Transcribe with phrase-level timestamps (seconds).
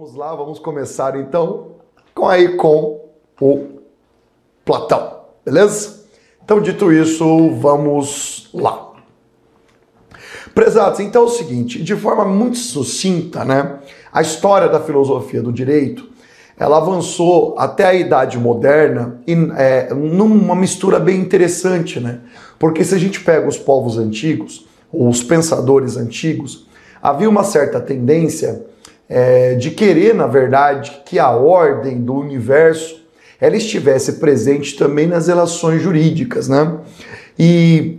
[0.00, 1.72] Vamos lá, vamos começar então
[2.14, 3.04] com aí com
[3.38, 3.66] o
[4.64, 6.06] Platão, beleza?
[6.42, 8.94] Então, dito isso, vamos lá.
[10.54, 13.78] Prezados, então é o seguinte, de forma muito sucinta, né?
[14.10, 16.08] A história da filosofia do direito,
[16.58, 22.20] ela avançou até a idade moderna e, é, numa mistura bem interessante, né?
[22.58, 26.66] Porque se a gente pega os povos antigos, ou os pensadores antigos,
[27.02, 28.69] havia uma certa tendência
[29.10, 33.00] é, de querer, na verdade, que a ordem do universo
[33.40, 36.78] ela estivesse presente também nas relações jurídicas, né?
[37.36, 37.98] E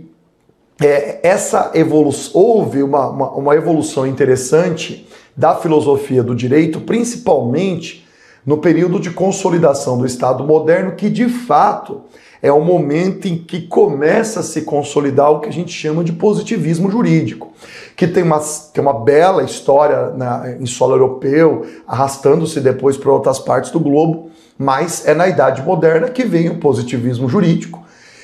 [0.80, 5.06] é, essa evolução houve uma, uma, uma evolução interessante
[5.36, 8.06] da filosofia do direito, principalmente
[8.46, 12.02] no período de consolidação do Estado moderno, que de fato
[12.42, 16.12] é o momento em que começa a se consolidar o que a gente chama de
[16.12, 17.52] positivismo jurídico,
[17.96, 18.40] que tem uma,
[18.74, 24.28] tem uma bela história na, em solo europeu, arrastando-se depois para outras partes do globo,
[24.58, 27.80] mas é na Idade Moderna que vem o positivismo jurídico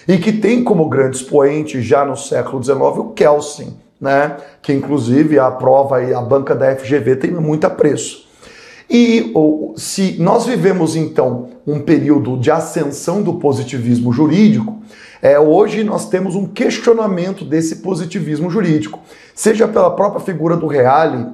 [0.07, 4.37] e que tem como grande expoente já no século XIX o Kelsen, né?
[4.61, 8.28] que inclusive a prova e a banca da FGV tem muito apreço.
[8.91, 9.35] E
[9.77, 14.79] se nós vivemos então um período de ascensão do positivismo jurídico,
[15.21, 19.01] é, hoje nós temos um questionamento desse positivismo jurídico,
[19.35, 21.27] seja pela própria figura do Reale,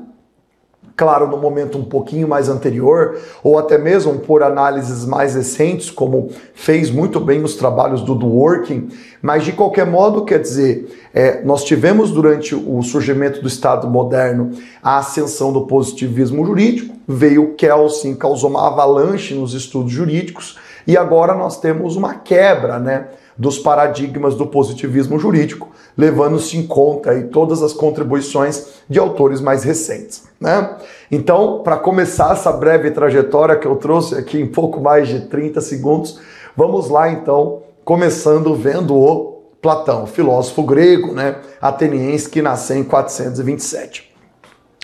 [0.96, 6.30] claro, no momento um pouquinho mais anterior, ou até mesmo por análises mais recentes, como
[6.54, 8.88] fez muito bem os trabalhos do Dworkin,
[9.20, 14.52] mas de qualquer modo, quer dizer, é, nós tivemos durante o surgimento do Estado moderno
[14.82, 21.34] a ascensão do positivismo jurídico, veio Kelsen, causou uma avalanche nos estudos jurídicos, e agora
[21.34, 23.08] nós temos uma quebra, né?
[23.36, 29.64] Dos paradigmas do positivismo jurídico, levando-se em conta aí todas as contribuições de autores mais
[29.64, 30.24] recentes.
[30.40, 30.76] Né?
[31.10, 35.60] Então, para começar essa breve trajetória que eu trouxe aqui em pouco mais de 30
[35.60, 36.20] segundos,
[36.56, 44.14] vamos lá então, começando vendo o Platão, filósofo grego, né, ateniense que nasceu em 427.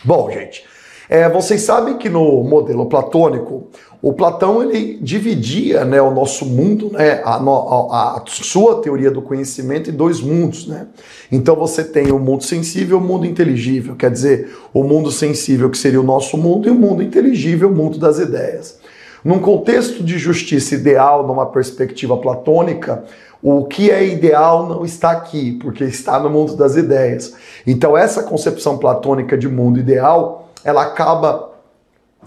[0.02, 0.64] Bom, gente,
[1.06, 3.68] é, vocês sabem que no modelo platônico,
[4.02, 9.20] o Platão ele dividia né, o nosso mundo, né, a, a, a, sua teoria do
[9.20, 10.66] conhecimento em dois mundos.
[10.66, 10.86] Né?
[11.30, 15.68] Então você tem o mundo sensível e o mundo inteligível, quer dizer, o mundo sensível
[15.68, 18.78] que seria o nosso mundo e o mundo inteligível, o mundo das ideias.
[19.22, 23.04] Num contexto de justiça ideal, numa perspectiva platônica,
[23.42, 27.34] o que é ideal não está aqui, porque está no mundo das ideias.
[27.66, 31.49] Então essa concepção platônica de mundo ideal, ela acaba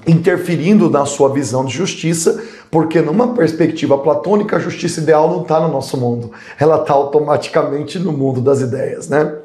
[0.06, 5.59] interferindo na sua visão de justiça, porque numa perspectiva platônica a justiça ideal não está
[5.59, 9.36] no nosso mundo, ela está automaticamente no mundo das ideias, né?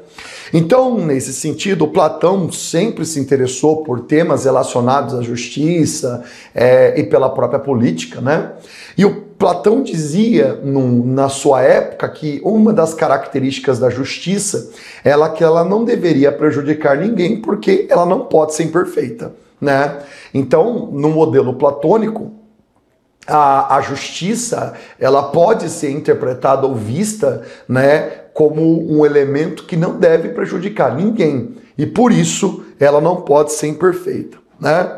[0.51, 6.23] Então, nesse sentido, Platão sempre se interessou por temas relacionados à justiça
[6.55, 8.53] é, e pela própria política, né?
[8.97, 14.71] E o Platão dizia num, na sua época que uma das características da justiça
[15.03, 19.99] é que ela não deveria prejudicar ninguém porque ela não pode ser imperfeita né?
[20.33, 22.39] Então, no modelo platônico,
[23.29, 28.61] a, a justiça ela pode ser interpretada ou vista, né, como
[28.91, 34.37] um elemento que não deve prejudicar ninguém e por isso ela não pode ser imperfeita,
[34.59, 34.95] né?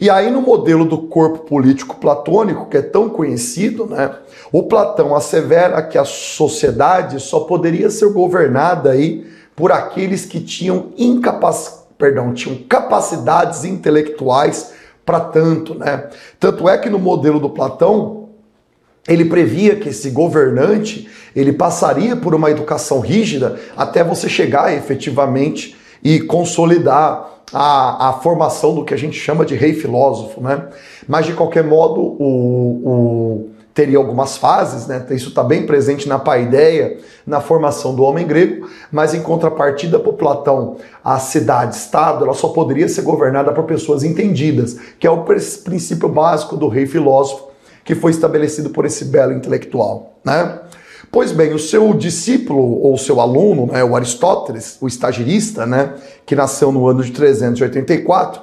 [0.00, 4.14] E aí no modelo do corpo político platônico, que é tão conhecido, né,
[4.52, 9.26] o Platão assevera que a sociedade só poderia ser governada aí
[9.56, 14.74] por aqueles que tinham incapacidade perdão, tinham capacidades intelectuais
[15.06, 16.10] para tanto, né?
[16.38, 18.28] Tanto é que no modelo do Platão,
[19.08, 25.74] ele previa que esse governante, ele passaria por uma educação rígida até você chegar efetivamente
[26.02, 30.68] e consolidar a, a formação do que a gente chama de rei filósofo, né?
[31.08, 35.04] Mas de qualquer modo, o, o teria algumas fases, né?
[35.10, 40.14] Isso está bem presente na paideia, na formação do homem grego, mas em contrapartida por
[40.14, 46.08] Platão, a cidade-estado ela só poderia ser governada por pessoas entendidas, que é o princípio
[46.08, 47.48] básico do rei filósofo
[47.84, 50.60] que foi estabelecido por esse belo intelectual, né?
[51.12, 55.94] Pois bem, o seu discípulo ou seu aluno, né, o Aristóteles, o estagirista, né,
[56.26, 58.42] que nasceu no ano de 384,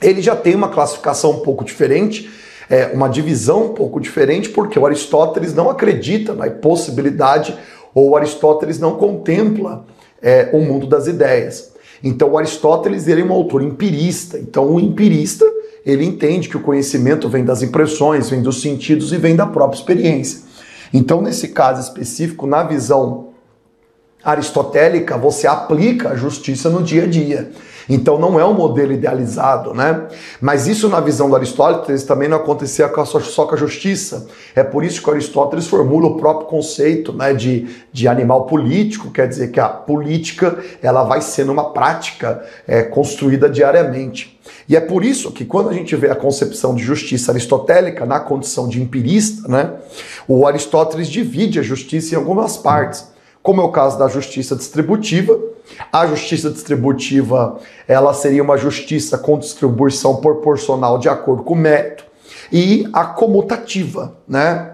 [0.00, 2.30] ele já tem uma classificação um pouco diferente
[2.68, 7.56] é, uma divisão um pouco diferente, porque o Aristóteles não acredita na possibilidade,
[7.94, 9.84] ou o Aristóteles não contempla
[10.20, 11.72] é, o mundo das ideias.
[12.02, 14.38] Então o Aristóteles ele é um autor empirista.
[14.38, 15.44] Então o empirista
[15.86, 19.78] ele entende que o conhecimento vem das impressões, vem dos sentidos e vem da própria
[19.78, 20.40] experiência.
[20.92, 23.28] Então nesse caso específico, na visão
[24.24, 27.50] aristotélica, você aplica a justiça no dia a dia.
[27.88, 30.06] Então não é um modelo idealizado, né?
[30.40, 34.26] Mas isso na visão do Aristóteles também não acontecia só com a justiça.
[34.54, 39.28] É por isso que Aristóteles formula o próprio conceito né, de, de animal político, quer
[39.28, 44.40] dizer que a política ela vai sendo uma prática é, construída diariamente.
[44.68, 48.20] E é por isso que quando a gente vê a concepção de justiça aristotélica na
[48.20, 49.72] condição de empirista, né,
[50.26, 53.14] o Aristóteles divide a justiça em algumas partes
[53.44, 55.38] como é o caso da justiça distributiva.
[55.92, 57.58] A justiça distributiva,
[57.88, 62.04] ela seria uma justiça com distribuição proporcional de acordo com o mérito.
[62.52, 64.70] E a comutativa, né?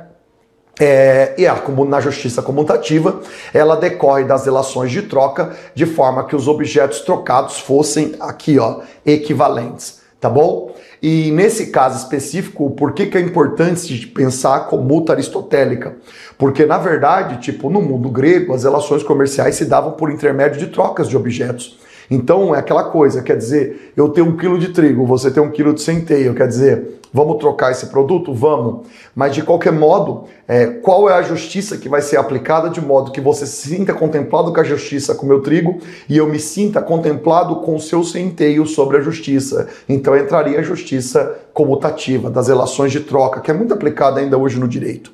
[0.82, 3.20] É, e a, na justiça comutativa,
[3.52, 8.80] ela decorre das relações de troca de forma que os objetos trocados fossem aqui, ó,
[9.04, 10.69] equivalentes, tá bom?
[11.02, 15.96] E nesse caso específico, por que, que é importante pensar a comuta aristotélica?
[16.36, 20.66] Porque, na verdade, tipo, no mundo grego, as relações comerciais se davam por intermédio de
[20.66, 21.78] trocas de objetos.
[22.10, 25.50] Então, é aquela coisa, quer dizer, eu tenho um quilo de trigo, você tem um
[25.50, 28.32] quilo de centeio, quer dizer, Vamos trocar esse produto?
[28.32, 28.86] Vamos.
[29.14, 33.10] Mas de qualquer modo, é, qual é a justiça que vai ser aplicada de modo
[33.10, 36.38] que você se sinta contemplado com a justiça com o meu trigo e eu me
[36.38, 39.68] sinta contemplado com o seu centeio sobre a justiça?
[39.88, 44.60] Então entraria a justiça comutativa, das relações de troca, que é muito aplicada ainda hoje
[44.60, 45.12] no direito.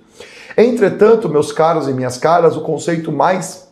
[0.56, 3.65] Entretanto, meus caros e minhas caras, o conceito mais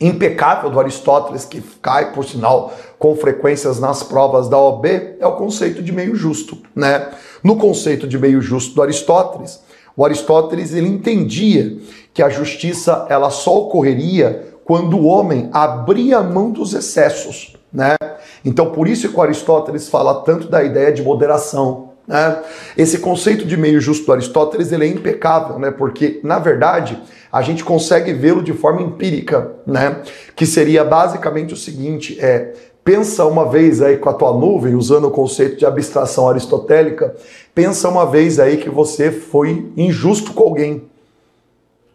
[0.00, 4.86] impecável do Aristóteles, que cai, por sinal, com frequências nas provas da OB,
[5.20, 6.58] é o conceito de meio justo.
[6.74, 7.08] Né?
[7.42, 9.60] No conceito de meio justo do Aristóteles,
[9.96, 11.78] o Aristóteles ele entendia
[12.12, 17.56] que a justiça ela só ocorreria quando o homem abria mão dos excessos.
[17.72, 17.96] Né?
[18.44, 22.42] Então, por isso que o Aristóteles fala tanto da ideia de moderação, né?
[22.76, 25.70] Esse conceito de meio justo do Aristóteles ele é impecável, né?
[25.70, 27.00] porque, na verdade,
[27.34, 30.02] a gente consegue vê-lo de forma empírica, né?
[30.36, 32.52] que seria basicamente o seguinte, é,
[32.84, 37.12] pensa uma vez aí com a tua nuvem, usando o conceito de abstração aristotélica,
[37.52, 40.84] pensa uma vez aí que você foi injusto com alguém.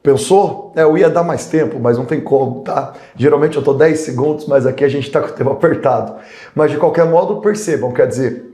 [0.04, 0.74] Pensou?
[0.76, 2.92] É, eu ia dar mais tempo, mas não tem como, tá?
[3.16, 6.16] Geralmente eu tô 10 segundos, mas aqui a gente tá com o tempo apertado.
[6.54, 8.49] Mas de qualquer modo, percebam, quer dizer,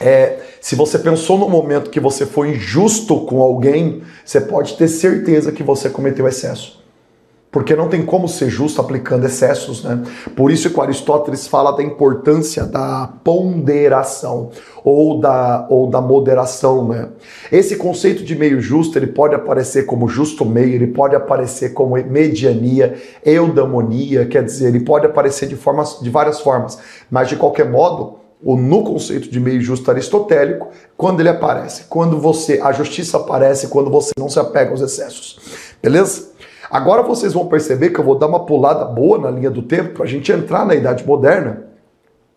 [0.00, 4.88] é, se você pensou no momento que você foi injusto com alguém, você pode ter
[4.88, 6.80] certeza que você cometeu excesso.
[7.52, 10.04] Porque não tem como ser justo aplicando excessos, né?
[10.36, 14.50] Por isso que Aristóteles fala da importância da ponderação
[14.84, 17.08] ou da, ou da moderação, né?
[17.50, 21.96] Esse conceito de meio justo, ele pode aparecer como justo meio, ele pode aparecer como
[21.96, 22.96] mediania,
[23.26, 26.78] eudamonia, quer dizer, ele pode aparecer de, formas, de várias formas,
[27.10, 32.18] mas de qualquer modo, ou no conceito de meio justo aristotélico, quando ele aparece, quando
[32.18, 35.38] você, a justiça aparece, quando você não se apega aos excessos.
[35.82, 36.30] Beleza?
[36.70, 39.94] Agora vocês vão perceber que eu vou dar uma pulada boa na linha do tempo
[39.94, 41.70] para a gente entrar na Idade Moderna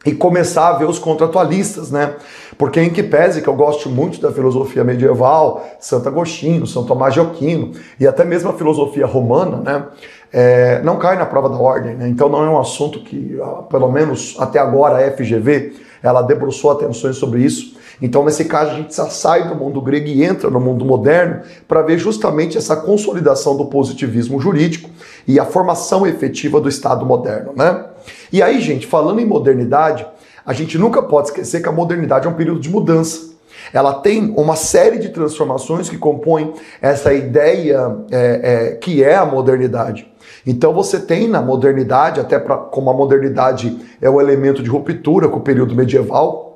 [0.05, 2.15] e começar a ver os contratualistas, né?
[2.57, 7.13] Porque em que pese que eu gosto muito da filosofia medieval, Santo Agostinho, São Tomás
[7.13, 9.85] de Aquino e até mesmo a filosofia romana, né?
[10.31, 12.07] É, não cai na prova da ordem, né?
[12.09, 13.37] Então não é um assunto que,
[13.69, 15.73] pelo menos até agora, a FGV
[16.03, 17.77] ela debruçou atenções sobre isso.
[18.01, 21.81] Então, nesse caso, a gente sai do mundo grego e entra no mundo moderno para
[21.81, 24.89] ver justamente essa consolidação do positivismo jurídico
[25.25, 27.85] e a formação efetiva do Estado moderno, né?
[28.31, 30.05] E aí, gente, falando em modernidade,
[30.45, 33.31] a gente nunca pode esquecer que a modernidade é um período de mudança.
[33.71, 39.25] Ela tem uma série de transformações que compõem essa ideia é, é, que é a
[39.25, 40.11] modernidade.
[40.45, 45.27] Então você tem na modernidade, até pra, como a modernidade é o elemento de ruptura
[45.27, 46.53] com o período medieval,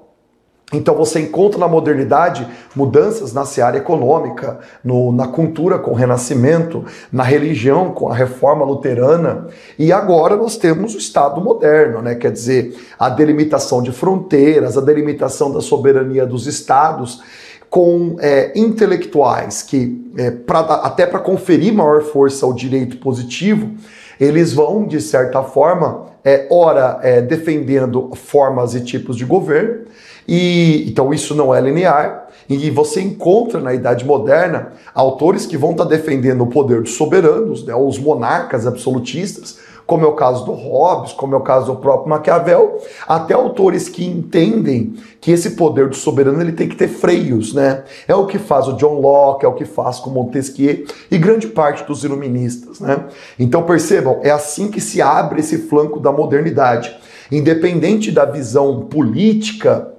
[0.73, 6.83] então você encontra na modernidade mudanças na seara econômica, no, na cultura com o renascimento,
[7.09, 9.47] na religião com a reforma luterana,
[9.79, 12.15] e agora nós temos o Estado moderno, né?
[12.15, 17.23] quer dizer, a delimitação de fronteiras, a delimitação da soberania dos estados,
[17.69, 23.71] com é, intelectuais que, é, pra, até para conferir maior força ao direito positivo,
[24.19, 29.85] eles vão, de certa forma, é, ora é, defendendo formas e tipos de governo,
[30.27, 35.71] e então isso não é linear, e você encontra na Idade Moderna autores que vão
[35.71, 40.45] estar tá defendendo o poder dos soberanos, né, os monarcas absolutistas, como é o caso
[40.45, 45.51] do Hobbes, como é o caso do próprio Maquiavel, até autores que entendem que esse
[45.51, 47.85] poder do soberano ele tem que ter freios, né?
[48.05, 51.47] É o que faz o John Locke, é o que faz com Montesquieu e grande
[51.47, 53.05] parte dos iluministas, né?
[53.39, 56.93] Então percebam, é assim que se abre esse flanco da modernidade.
[57.31, 59.93] Independente da visão política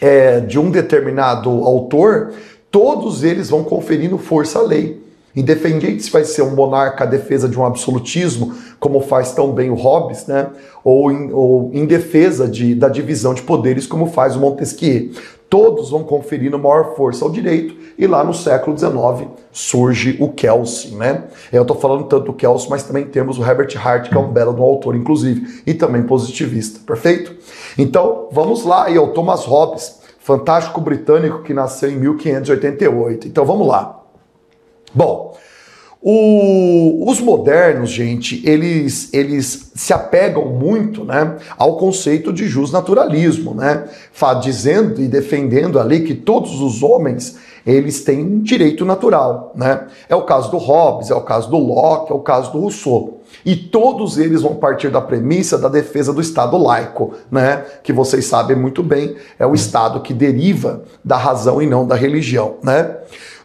[0.00, 2.32] é, de um determinado autor,
[2.68, 5.03] todos eles vão conferindo força à lei.
[5.36, 9.70] Independente se vai ser um monarca à defesa de um absolutismo, como faz tão bem
[9.70, 10.48] o Hobbes, né?
[10.84, 15.10] ou, em, ou em defesa de, da divisão de poderes, como faz o Montesquieu.
[15.48, 20.92] Todos vão conferindo maior força ao direito, e lá no século XIX surge o Kelsey.
[20.92, 21.24] Né?
[21.52, 24.32] Eu estou falando tanto do Kelsey, mas também temos o Herbert Hart, que é um
[24.32, 27.34] belo um autor, inclusive, e também positivista, perfeito?
[27.78, 33.28] Então, vamos lá, aí, o Thomas Hobbes, fantástico britânico que nasceu em 1588.
[33.28, 34.03] Então, vamos lá.
[34.94, 35.36] Bom,
[36.06, 43.84] o, os modernos, gente, eles, eles se apegam muito né, ao conceito de justnaturalismo, né?
[44.42, 47.36] Dizendo e defendendo ali que todos os homens
[47.66, 49.52] eles têm um direito natural.
[49.54, 49.86] Né?
[50.08, 53.20] É o caso do Hobbes, é o caso do Locke, é o caso do Rousseau.
[53.44, 57.64] E todos eles vão partir da premissa da defesa do Estado laico, né?
[57.82, 61.94] que vocês sabem muito bem, é o Estado que deriva da razão e não da
[61.94, 62.56] religião.
[62.62, 62.94] Né?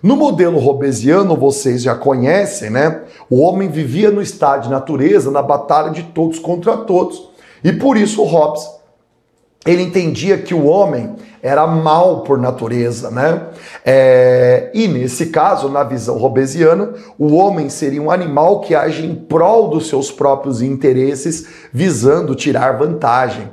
[0.02, 3.02] No modelo robesiano, vocês já conhecem, né?
[3.30, 7.30] O homem vivia no estado de natureza, na batalha de todos contra todos.
[7.64, 8.66] E por isso Hobbes,
[9.66, 13.48] ele entendia que o homem era mal por natureza, né?
[13.86, 19.16] É, e nesse caso, na visão robesiana, o homem seria um animal que age em
[19.16, 23.50] prol dos seus próprios interesses, visando tirar vantagem.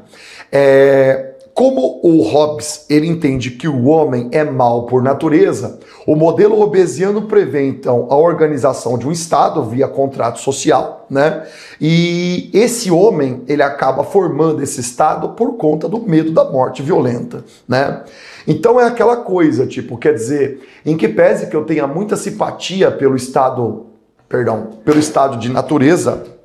[0.51, 6.55] É, como o Hobbes ele entende que o homem é mal por natureza, o modelo
[6.61, 11.47] hobbesiano prevê então a organização de um Estado via contrato social, né?
[11.81, 17.43] E esse homem ele acaba formando esse Estado por conta do medo da morte violenta,
[17.67, 18.03] né?
[18.47, 22.91] Então é aquela coisa, tipo, quer dizer, em que pese que eu tenha muita simpatia
[22.91, 23.87] pelo Estado,
[24.29, 26.36] perdão, pelo Estado de natureza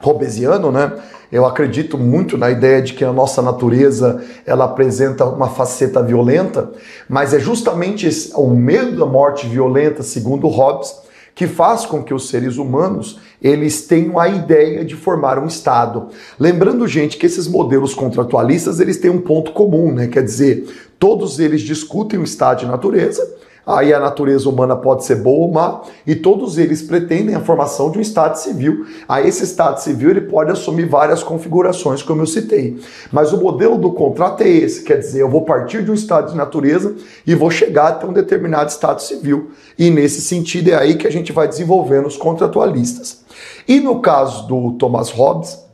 [0.00, 0.92] hobbesiano, né?
[1.30, 6.70] Eu acredito muito na ideia de que a nossa natureza ela apresenta uma faceta violenta,
[7.08, 10.94] mas é justamente esse, o medo da morte violenta, segundo Hobbes,
[11.34, 16.08] que faz com que os seres humanos eles tenham a ideia de formar um Estado.
[16.38, 20.08] Lembrando, gente, que esses modelos contratualistas eles têm um ponto comum, né?
[20.08, 20.66] Quer dizer,
[20.98, 23.24] todos eles discutem o Estado de natureza,
[23.68, 27.90] aí a natureza humana pode ser boa ou má, e todos eles pretendem a formação
[27.90, 28.86] de um Estado civil.
[29.06, 32.80] Aí esse Estado civil ele pode assumir várias configurações, como eu citei.
[33.12, 36.30] Mas o modelo do contrato é esse, quer dizer, eu vou partir de um Estado
[36.30, 36.96] de natureza
[37.26, 39.50] e vou chegar até um determinado Estado civil.
[39.78, 43.20] E nesse sentido é aí que a gente vai desenvolvendo os contratualistas.
[43.66, 45.67] E no caso do Thomas Hobbes,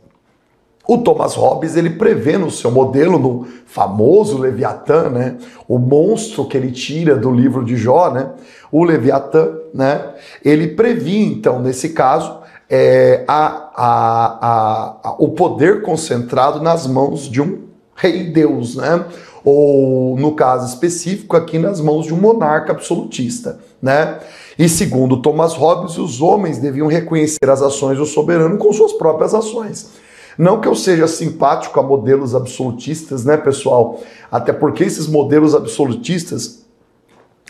[0.87, 5.35] o Thomas Hobbes ele prevê no seu modelo, no famoso Leviatã, né,
[5.67, 8.31] o monstro que ele tira do livro de Jó, né,
[8.71, 10.13] o Leviatã, né,
[10.43, 12.39] ele previa então nesse caso
[12.69, 17.63] é, a, a, a, o poder concentrado nas mãos de um
[17.95, 19.05] rei Deus, né,
[19.43, 24.19] ou no caso específico aqui nas mãos de um monarca absolutista, né.
[24.57, 29.33] E segundo Thomas Hobbes, os homens deviam reconhecer as ações do soberano com suas próprias
[29.33, 30.04] ações.
[30.37, 34.01] Não que eu seja simpático a modelos absolutistas, né, pessoal?
[34.31, 36.65] Até porque esses modelos absolutistas,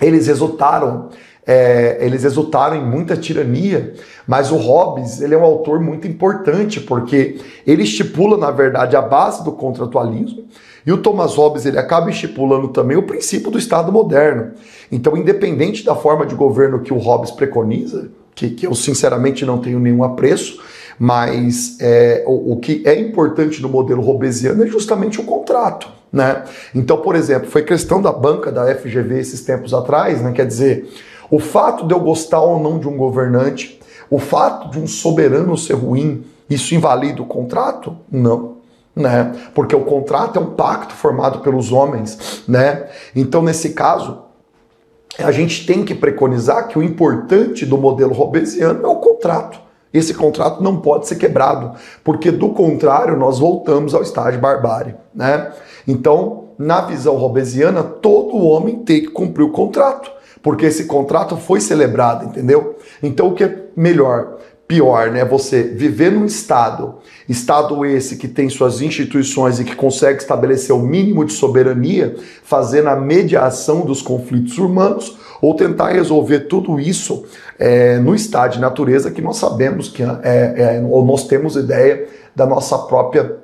[0.01, 1.09] eles resultaram
[1.47, 3.93] é, eles resultaram em muita tirania,
[4.25, 9.01] mas o Hobbes ele é um autor muito importante porque ele estipula, na verdade, a
[9.01, 10.45] base do contratualismo
[10.85, 14.53] e o Thomas Hobbes ele acaba estipulando também o princípio do Estado moderno.
[14.91, 19.59] Então, independente da forma de governo que o Hobbes preconiza, que, que eu sinceramente não
[19.59, 20.59] tenho nenhum apreço,
[20.99, 25.89] mas é, o, o, que é importante no modelo robesiano é justamente o contrato.
[26.11, 26.43] Né?
[26.73, 30.31] Então, por exemplo, foi questão da banca da FGV esses tempos atrás, né?
[30.31, 30.89] quer dizer,
[31.29, 35.57] o fato de eu gostar ou não de um governante, o fato de um soberano
[35.57, 37.97] ser ruim, isso invalida o contrato?
[38.09, 38.55] Não.
[38.95, 39.35] Né?
[39.53, 42.87] Porque o contrato é um pacto formado pelos homens, né?
[43.13, 44.19] Então, nesse caso,
[45.19, 49.64] a gente tem que preconizar que o importante do modelo robesiano é o contrato.
[49.97, 51.71] Esse contrato não pode ser quebrado,
[52.03, 55.53] porque do contrário nós voltamos ao estágio barbárie, né?
[55.87, 60.11] Então, na visão robesiana, todo homem tem que cumprir o contrato,
[60.43, 62.77] porque esse contrato foi celebrado, entendeu?
[63.01, 64.35] Então, o que é melhor?
[64.67, 65.23] Pior, né?
[65.23, 66.95] Você viver num estado,
[67.29, 72.89] estado esse que tem suas instituições e que consegue estabelecer o mínimo de soberania, fazendo
[72.89, 77.23] a mediação dos conflitos humanos, ou tentar resolver tudo isso
[77.57, 82.07] é, no estado de natureza que nós sabemos que é, é, ou nós temos ideia
[82.35, 83.37] da nossa própria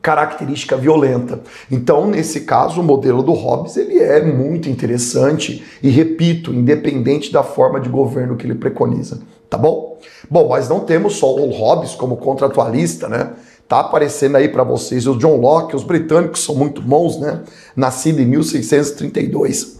[0.00, 1.40] característica violenta.
[1.70, 7.42] Então, nesse caso, o modelo do Hobbes ele é muito interessante e repito, independente da
[7.42, 9.20] forma de governo que ele preconiza,
[9.50, 9.98] tá bom?
[10.30, 13.32] Bom, mas não temos só o Hobbes como contratualista, né?
[13.68, 17.42] Tá aparecendo aí para vocês o John Locke, os britânicos são muito bons, né?
[17.76, 19.78] Nascido em 1632.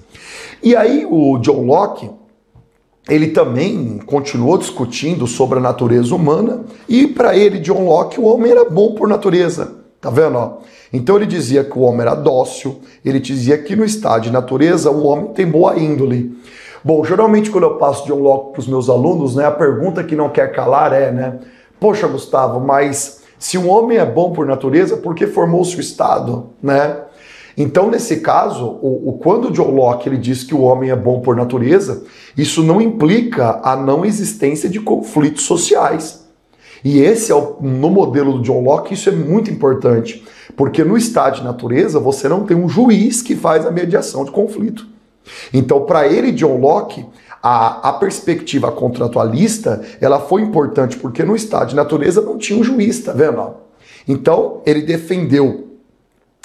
[0.62, 2.10] E aí o John Locke,
[3.08, 8.50] ele também continuou discutindo sobre a natureza humana e para ele, John Locke, o homem
[8.52, 9.76] era bom por natureza.
[10.00, 10.58] Tá vendo?
[10.92, 14.90] Então ele dizia que o homem era dócil, ele dizia que no estado de natureza
[14.90, 16.38] o homem tem boa índole.
[16.84, 20.14] Bom, geralmente quando eu passo John Locke para os meus alunos, né, a pergunta que
[20.14, 21.38] não quer calar é, né,
[21.80, 26.50] poxa Gustavo, mas se um homem é bom por natureza, por que formou-se o Estado,
[26.62, 26.96] né?
[27.60, 31.18] Então, nesse caso, o, o, quando John Locke ele diz que o homem é bom
[31.18, 32.04] por natureza,
[32.36, 36.24] isso não implica a não existência de conflitos sociais.
[36.84, 40.24] E esse é o, no modelo do John Locke, isso é muito importante,
[40.56, 44.30] porque no estado de natureza você não tem um juiz que faz a mediação de
[44.30, 44.86] conflito.
[45.52, 47.04] Então, para ele, John Locke,
[47.42, 52.64] a, a, perspectiva contratualista ela foi importante porque no estado de natureza não tinha um
[52.64, 53.54] juiz, tá vendo?
[54.06, 55.67] Então, ele defendeu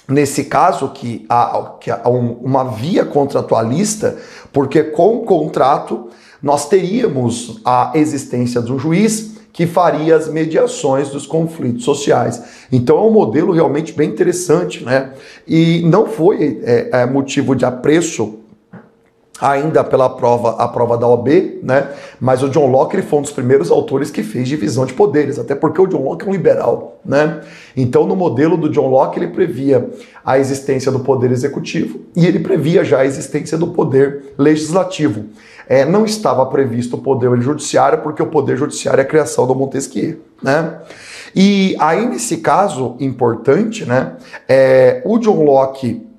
[0.08, 4.18] nesse caso que há, que há um, uma via contratualista,
[4.52, 6.10] porque com o contrato
[6.42, 12.44] nós teríamos a existência de um juiz que faria as mediações dos conflitos sociais.
[12.72, 15.14] Então é um modelo realmente bem interessante, né?
[15.48, 18.40] E não foi é, é motivo de apreço
[19.44, 21.90] ainda pela prova, a prova da OB, né?
[22.18, 25.38] Mas o John Locke ele foi um dos primeiros autores que fez divisão de poderes,
[25.38, 27.42] até porque o John Locke é um liberal, né?
[27.76, 29.90] Então, no modelo do John Locke, ele previa
[30.24, 35.26] a existência do poder executivo e ele previa já a existência do poder legislativo.
[35.68, 39.54] É, não estava previsto o poder judiciário, porque o poder judiciário é a criação do
[39.54, 40.80] Montesquieu, né?
[41.36, 44.14] E aí, nesse caso importante, né,
[44.48, 46.13] é, o John Locke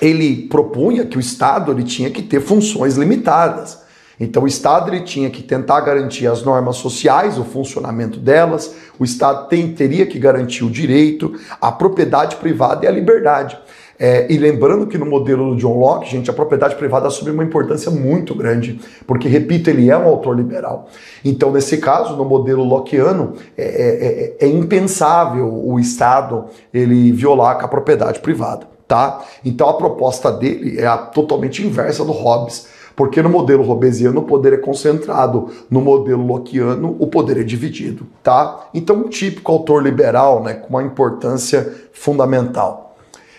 [0.00, 3.84] ele propunha que o Estado ele tinha que ter funções limitadas.
[4.18, 9.04] Então o Estado ele tinha que tentar garantir as normas sociais, o funcionamento delas, o
[9.04, 13.58] Estado tem, teria que garantir o direito, a propriedade privada e a liberdade.
[13.98, 17.42] É, e lembrando que no modelo do John Locke, gente, a propriedade privada assume uma
[17.42, 20.88] importância muito grande, porque, repito, ele é um autor liberal.
[21.24, 27.64] Então, nesse caso, no modelo lockeano, é, é, é, é impensável o Estado ele violar
[27.64, 29.24] a propriedade privada tá?
[29.44, 34.24] Então a proposta dele é a totalmente inversa do Hobbes, porque no modelo hobbesiano o
[34.24, 38.68] poder é concentrado, no modelo lockeano o poder é dividido, tá?
[38.72, 42.96] Então um típico autor liberal, né, com uma importância fundamental.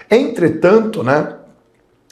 [0.09, 1.33] Entretanto, né,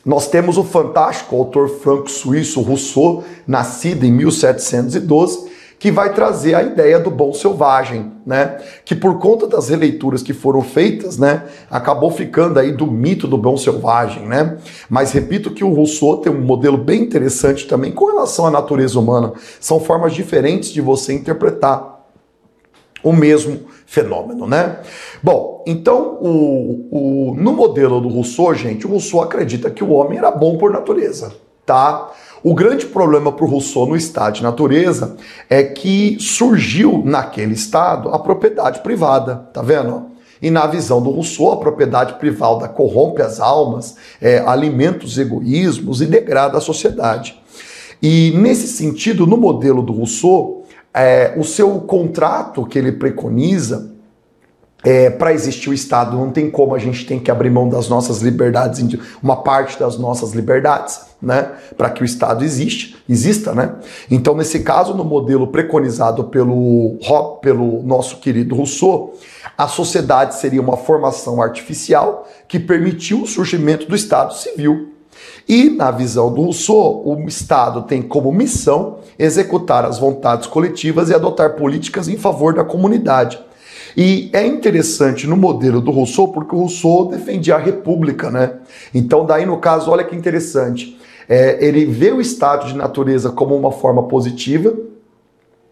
[0.06, 5.45] nós temos o fantástico autor franco-suíço Rousseau, nascido em 1712,
[5.78, 8.58] que vai trazer a ideia do bom selvagem, né?
[8.84, 13.38] Que por conta das releituras que foram feitas, né, acabou ficando aí do mito do
[13.38, 14.58] bom selvagem, né?
[14.90, 19.00] Mas repito que o Rousseau tem um modelo bem interessante também com relação à natureza
[19.00, 19.34] humana.
[19.60, 21.96] São formas diferentes de você interpretar
[23.04, 24.80] o mesmo fenômeno, né?
[25.22, 30.18] Bom, então o, o, no modelo do Rousseau, gente, o Rousseau acredita que o homem
[30.18, 31.32] era bom por natureza,
[31.66, 32.12] tá?
[32.48, 35.18] O grande problema para o Rousseau no estado de natureza
[35.50, 40.12] é que surgiu naquele estado a propriedade privada, tá vendo?
[40.40, 46.04] E na visão do Rousseau, a propriedade privada corrompe as almas, é, alimenta os egoísmos
[46.04, 47.36] e degrada a sociedade.
[48.00, 53.95] E nesse sentido, no modelo do Rousseau, é, o seu contrato que ele preconiza
[54.86, 57.90] é, para existir o Estado, não tem como a gente tem que abrir mão das
[57.90, 58.86] nossas liberdades,
[59.22, 61.54] uma parte das nossas liberdades, né?
[61.76, 63.74] Para que o Estado existe, exista, né?
[64.12, 67.00] Então, nesse caso, no modelo preconizado pelo,
[67.42, 69.16] pelo nosso querido Rousseau,
[69.58, 74.92] a sociedade seria uma formação artificial que permitiu o surgimento do Estado civil.
[75.50, 81.16] E, na visão do Rousseau, o Estado tem como missão executar as vontades coletivas e
[81.16, 83.40] adotar políticas em favor da comunidade
[83.96, 88.56] e é interessante no modelo do Rousseau, porque o Rousseau defendia a república, né?
[88.94, 91.00] Então, daí no caso, olha que interessante.
[91.28, 94.74] É, ele vê o estado de natureza como uma forma positiva,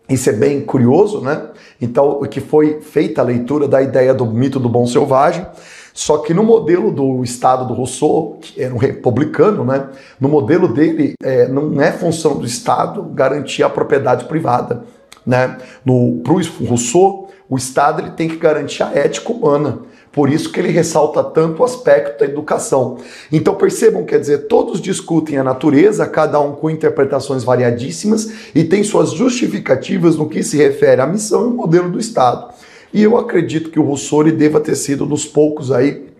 [0.10, 1.50] isso é bem curioso, né?
[1.82, 5.46] Então, o que foi feita a leitura da ideia do mito do bom selvagem,
[5.94, 9.90] só que no modelo do Estado do Rousseau, que era um republicano, né?
[10.20, 14.84] No modelo dele, é, não é função do Estado garantir a propriedade privada,
[15.26, 15.58] né?
[15.86, 17.23] No, pro Rousseau,
[17.54, 19.82] o Estado ele tem que garantir a ética humana.
[20.12, 22.98] Por isso que ele ressalta tanto o aspecto da educação.
[23.32, 28.84] Então percebam, quer dizer, todos discutem a natureza, cada um com interpretações variadíssimas e tem
[28.84, 32.52] suas justificativas no que se refere à missão e ao modelo do Estado.
[32.92, 36.12] E eu acredito que o Rousseau deva ter sido dos poucos aí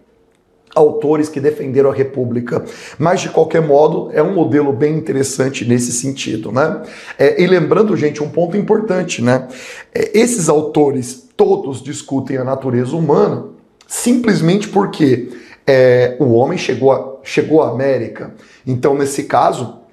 [0.76, 2.64] autores que defenderam a República.
[2.98, 6.52] Mas, de qualquer modo, é um modelo bem interessante nesse sentido.
[6.52, 6.82] Né?
[7.18, 9.48] É, e lembrando, gente, um ponto importante, né?
[9.94, 13.46] É, esses autores todos discutem a natureza humana
[13.88, 15.30] simplesmente porque
[15.68, 18.34] é, o homem chegou, a, chegou à América.
[18.66, 19.84] Então, nesse caso,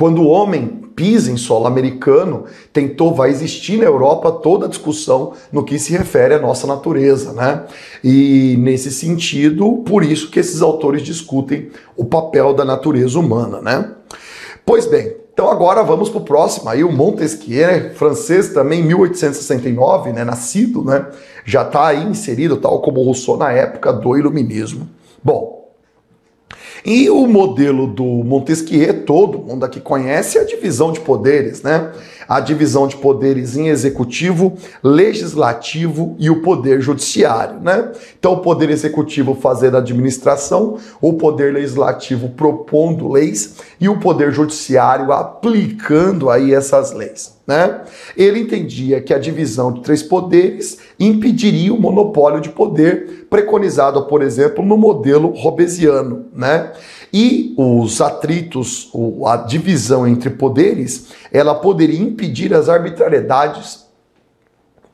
[0.00, 5.34] Quando o homem pisa em solo americano, tentou, vai existir na Europa toda a discussão
[5.52, 7.64] no que se refere à nossa natureza, né?
[8.02, 13.90] E nesse sentido, por isso que esses autores discutem o papel da natureza humana, né?
[14.64, 20.24] Pois bem, então agora vamos para o próximo, aí o Montesquieu, francês também, 1869, né,
[20.24, 21.06] nascido, né,
[21.44, 24.88] já está aí inserido, tal como Rousseau na época do Iluminismo.
[25.22, 25.60] Bom,
[26.84, 31.92] e o modelo do Montesquieu, todo mundo aqui conhece, é a divisão de poderes, né?
[32.30, 37.90] A divisão de poderes em executivo, legislativo e o poder judiciário, né?
[38.16, 44.30] Então, o poder executivo fazendo a administração, o poder legislativo propondo leis e o poder
[44.30, 47.40] judiciário aplicando aí essas leis.
[47.50, 47.80] Né?
[48.16, 54.22] Ele entendia que a divisão de três poderes impediria o monopólio de poder preconizado, por
[54.22, 56.26] exemplo, no modelo robesiano.
[56.32, 56.70] Né?
[57.12, 58.90] E os atritos,
[59.26, 63.90] a divisão entre poderes, ela poderia impedir as arbitrariedades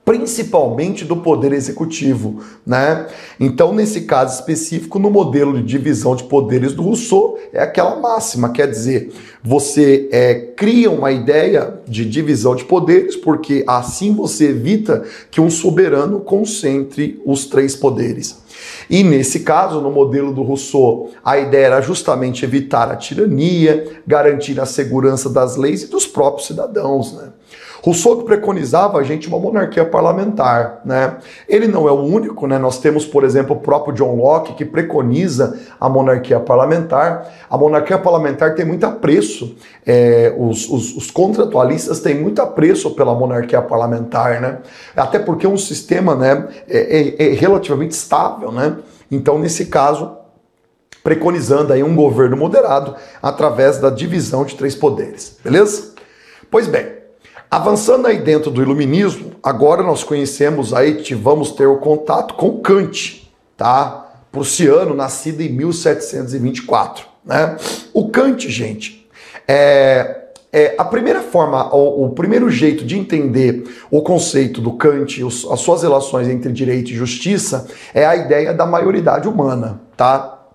[0.06, 3.08] principalmente do poder executivo, né?
[3.40, 8.50] Então, nesse caso específico, no modelo de divisão de poderes do Rousseau, é aquela máxima,
[8.50, 15.02] quer dizer, você é, cria uma ideia de divisão de poderes, porque assim você evita
[15.28, 18.45] que um soberano concentre os três poderes.
[18.88, 24.60] E nesse caso, no modelo do Rousseau, a ideia era justamente evitar a tirania, garantir
[24.60, 27.28] a segurança das leis e dos próprios cidadãos, né?
[27.86, 31.18] Rousseau que preconizava a gente uma monarquia parlamentar, né?
[31.48, 32.58] Ele não é o único, né?
[32.58, 37.32] Nós temos, por exemplo, o próprio John Locke que preconiza a monarquia parlamentar.
[37.48, 39.54] A monarquia parlamentar tem muito apreço,
[39.86, 44.58] é, os, os, os, contratualistas têm muito apreço pela monarquia parlamentar, né?
[44.96, 48.78] Até porque é um sistema, né, é, é, é relativamente estável, né?
[49.08, 50.16] Então, nesse caso,
[51.04, 55.94] preconizando aí um governo moderado através da divisão de três poderes, beleza?
[56.50, 57.05] Pois bem,
[57.50, 63.30] Avançando aí dentro do iluminismo, agora nós conhecemos aí, vamos ter o contato com Kant,
[63.56, 64.02] tá?
[64.32, 67.56] Prussiano, nascido em 1724, né?
[67.94, 69.08] O Kant, gente,
[69.46, 75.22] é, é a primeira forma, o, o, primeiro jeito de entender o conceito do Kant,
[75.22, 80.46] os, as suas relações entre direito e justiça, é a ideia da maioridade humana, tá?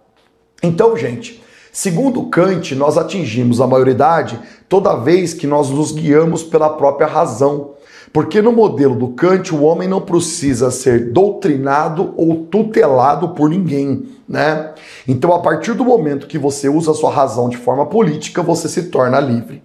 [0.62, 1.41] Então, gente,
[1.72, 7.72] Segundo Kant, nós atingimos a maioridade toda vez que nós nos guiamos pela própria razão.
[8.12, 14.06] Porque no modelo do Kant, o homem não precisa ser doutrinado ou tutelado por ninguém,
[14.28, 14.74] né?
[15.08, 18.68] Então, a partir do momento que você usa a sua razão de forma política, você
[18.68, 19.64] se torna livre.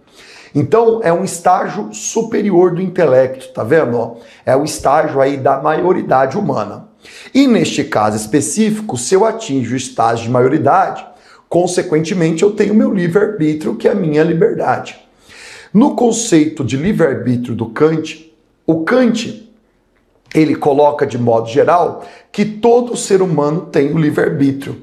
[0.54, 4.18] Então, é um estágio superior do intelecto, tá vendo?
[4.44, 6.86] É o estágio aí da maioridade humana.
[7.34, 11.04] E neste caso específico, se eu atinjo o estágio de maioridade,
[11.56, 14.94] Consequentemente, eu tenho meu livre-arbítrio, que é a minha liberdade.
[15.72, 18.30] No conceito de livre-arbítrio do Kant,
[18.66, 19.50] o Kant
[20.34, 24.82] ele coloca de modo geral que todo ser humano tem o livre-arbítrio.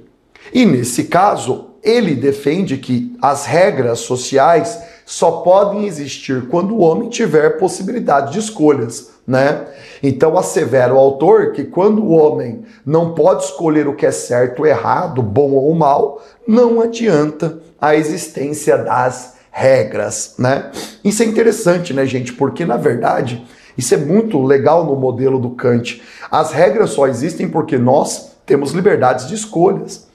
[0.52, 7.08] E nesse caso, ele defende que as regras sociais só podem existir quando o homem
[7.08, 9.66] tiver possibilidade de escolhas né?
[10.04, 14.60] Então assevera o autor que quando o homem não pode escolher o que é certo
[14.60, 20.72] ou errado, bom ou mal, não adianta a existência das regras, né?
[21.06, 22.34] Isso é interessante, né, gente?
[22.34, 23.46] Porque na verdade,
[23.78, 26.02] isso é muito legal no modelo do Kant.
[26.30, 30.08] As regras só existem porque nós temos liberdades de escolhas.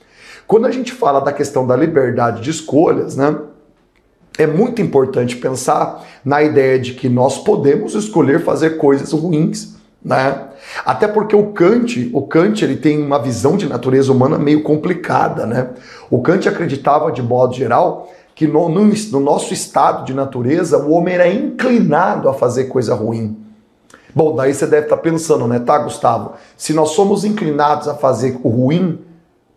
[0.46, 3.38] Quando a gente fala da questão da liberdade de escolhas, né?
[4.38, 10.48] é muito importante pensar na ideia de que nós podemos escolher fazer coisas ruins, né?
[10.84, 15.46] Até porque o Kant, o Kant ele tem uma visão de natureza humana meio complicada,
[15.46, 15.70] né?
[16.10, 20.92] O Kant acreditava de modo geral que no, no, no nosso estado de natureza o
[20.92, 23.36] homem era inclinado a fazer coisa ruim.
[24.14, 26.32] Bom, daí você deve estar pensando, né, tá, Gustavo?
[26.56, 29.00] Se nós somos inclinados a fazer o ruim,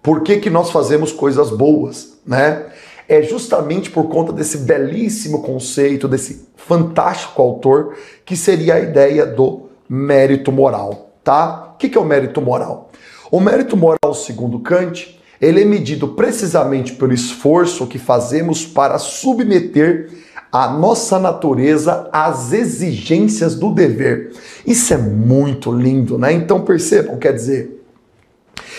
[0.02, 2.66] por que que nós fazemos coisas boas, né?
[3.12, 9.64] é justamente por conta desse belíssimo conceito, desse fantástico autor, que seria a ideia do
[9.94, 11.74] mérito moral, tá?
[11.74, 12.90] O que é o mérito moral?
[13.30, 20.10] O mérito moral, segundo Kant, ele é medido precisamente pelo esforço que fazemos para submeter
[20.50, 24.32] a nossa natureza às exigências do dever.
[24.66, 26.32] Isso é muito lindo, né?
[26.32, 27.84] Então percebam, quer dizer,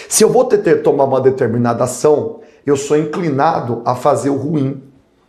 [0.08, 4.36] se eu vou ter, ter tomar uma determinada ação, eu sou inclinado a fazer o
[4.36, 4.82] ruim,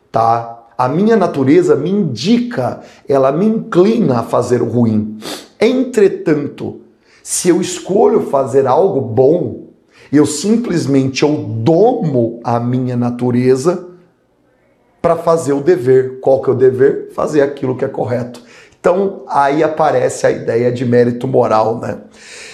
[0.10, 0.64] tá?
[0.78, 5.18] A minha natureza me indica, ela me inclina a fazer o ruim.
[5.66, 6.82] Entretanto,
[7.24, 9.70] se eu escolho fazer algo bom,
[10.12, 13.90] eu simplesmente eu domo a minha natureza,
[15.02, 16.22] para fazer o dever.
[16.22, 17.12] Qual que é o dever?
[17.14, 18.42] Fazer aquilo que é correto.
[18.80, 22.00] Então aí aparece a ideia de mérito moral, né?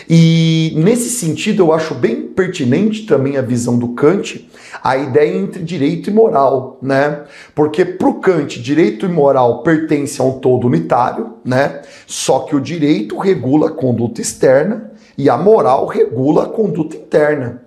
[0.09, 4.49] E nesse sentido eu acho bem pertinente também a visão do Kant,
[4.81, 7.25] a ideia entre direito e moral, né?
[7.53, 11.83] Porque para o Kant, direito e moral pertencem a um todo unitário, né?
[12.07, 17.61] Só que o direito regula a conduta externa e a moral regula a conduta interna.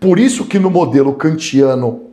[0.00, 2.06] Por isso que no modelo kantiano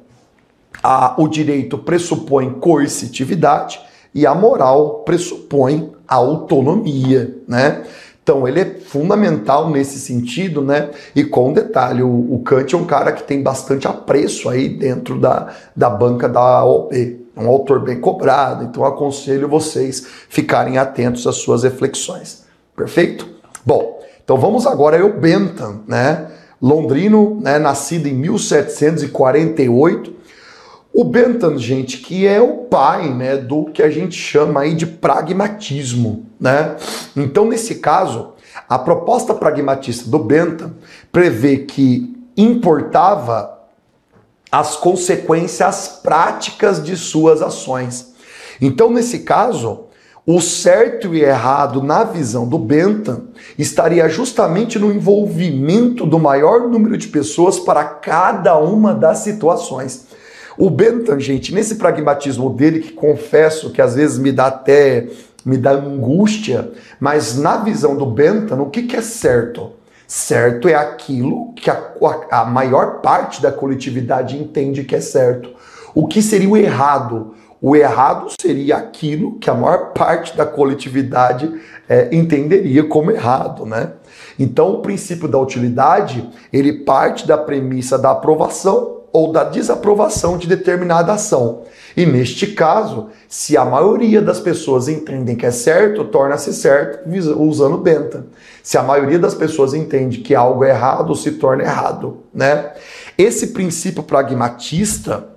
[0.83, 3.79] a, o direito pressupõe coercitividade
[4.13, 7.83] e a moral pressupõe autonomia, né?
[8.23, 10.91] Então, ele é fundamental nesse sentido, né?
[11.13, 15.19] E com detalhe, o, o Kant é um cara que tem bastante apreço aí dentro
[15.19, 17.19] da, da banca da OP.
[17.35, 22.45] É um autor bem cobrado, então aconselho vocês ficarem atentos às suas reflexões.
[22.75, 23.27] Perfeito?
[23.65, 26.27] Bom, então vamos agora ao Bentham, né?
[26.61, 30.13] Londrino, né, nascido em 1748,
[30.93, 34.85] o Bentham, gente, que é o pai, né, do que a gente chama aí de
[34.85, 36.75] pragmatismo, né?
[37.15, 38.33] Então, nesse caso,
[38.69, 40.75] a proposta pragmatista do Bentham
[41.11, 43.59] prevê que importava
[44.51, 48.13] as consequências práticas de suas ações.
[48.61, 49.85] Então, nesse caso,
[50.27, 56.97] o certo e errado na visão do Bentham estaria justamente no envolvimento do maior número
[56.97, 60.12] de pessoas para cada uma das situações.
[60.57, 65.07] O Bentham, gente, nesse pragmatismo dele, que confesso que às vezes me dá até
[65.45, 69.71] me dá angústia, mas na visão do Bentham, o que, que é certo?
[70.07, 71.91] Certo é aquilo que a,
[72.31, 75.49] a maior parte da coletividade entende que é certo.
[75.93, 77.35] O que seria o errado?
[77.61, 81.51] O errado seria aquilo que a maior parte da coletividade
[81.87, 83.93] é, entenderia como errado, né?
[84.37, 90.47] Então, o princípio da utilidade ele parte da premissa da aprovação ou da desaprovação de
[90.47, 91.61] determinada ação.
[91.95, 97.77] E neste caso, se a maioria das pessoas entendem que é certo, torna-se certo usando
[97.77, 98.25] Bentham.
[98.63, 102.71] Se a maioria das pessoas entende que algo é errado, se torna errado, né?
[103.15, 105.31] Esse princípio pragmatista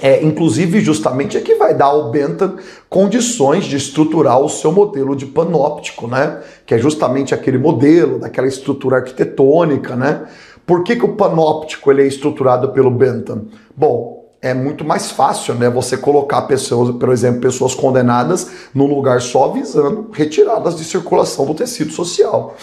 [0.00, 2.56] é, inclusive, justamente é que vai dar ao Bentham
[2.88, 6.38] condições de estruturar o seu modelo de panóptico, né?
[6.64, 10.26] Que é justamente aquele modelo daquela estrutura arquitetônica, né?
[10.68, 13.46] Por que, que o panóptico ele é estruturado pelo Bentham?
[13.74, 15.70] Bom, é muito mais fácil, né?
[15.70, 21.54] Você colocar pessoas, por exemplo, pessoas condenadas num lugar só visando retiradas de circulação do
[21.54, 22.54] tecido social.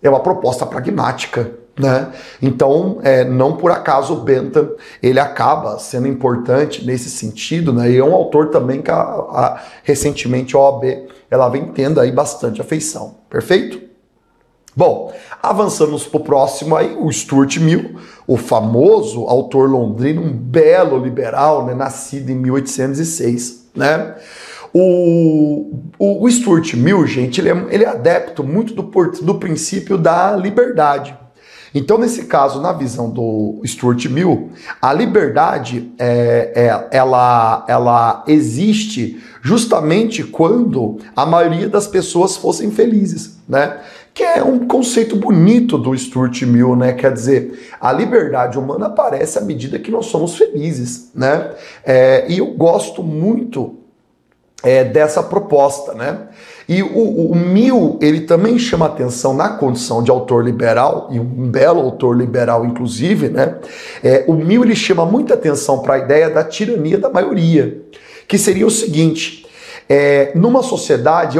[0.00, 2.12] É uma proposta pragmática, né?
[2.40, 4.70] Então, é, não por acaso o Bentham
[5.02, 7.90] ele acaba sendo importante nesse sentido, né?
[7.90, 10.84] E é um autor também que a, a, recentemente a OAB
[11.28, 13.16] ela vem tendo aí bastante afeição.
[13.28, 13.87] Perfeito?
[14.78, 15.12] Bom,
[15.42, 17.96] avançamos para o próximo aí, o Stuart Mill,
[18.28, 24.14] o famoso autor londrino, um belo liberal, né, nascido em 1806, né?
[24.72, 28.82] O, o, o Stuart Mill, gente, ele é, ele é adepto muito do,
[29.20, 31.18] do princípio da liberdade.
[31.74, 39.20] Então, nesse caso, na visão do Stuart Mill, a liberdade é, é, ela, ela existe
[39.42, 43.80] justamente quando a maioria das pessoas fossem felizes, né?
[44.18, 46.92] Que é um conceito bonito do Stuart Mill, né?
[46.92, 51.52] Quer dizer, a liberdade humana aparece à medida que nós somos felizes, né?
[51.86, 53.76] É, e eu gosto muito
[54.64, 56.30] é, dessa proposta, né?
[56.68, 61.48] E o, o Mill, ele também chama atenção na condição de autor liberal, e um
[61.48, 63.54] belo autor liberal, inclusive, né?
[64.02, 67.82] É, o Mill, ele chama muita atenção para a ideia da tirania da maioria,
[68.26, 69.46] que seria o seguinte,
[69.88, 71.38] é, numa sociedade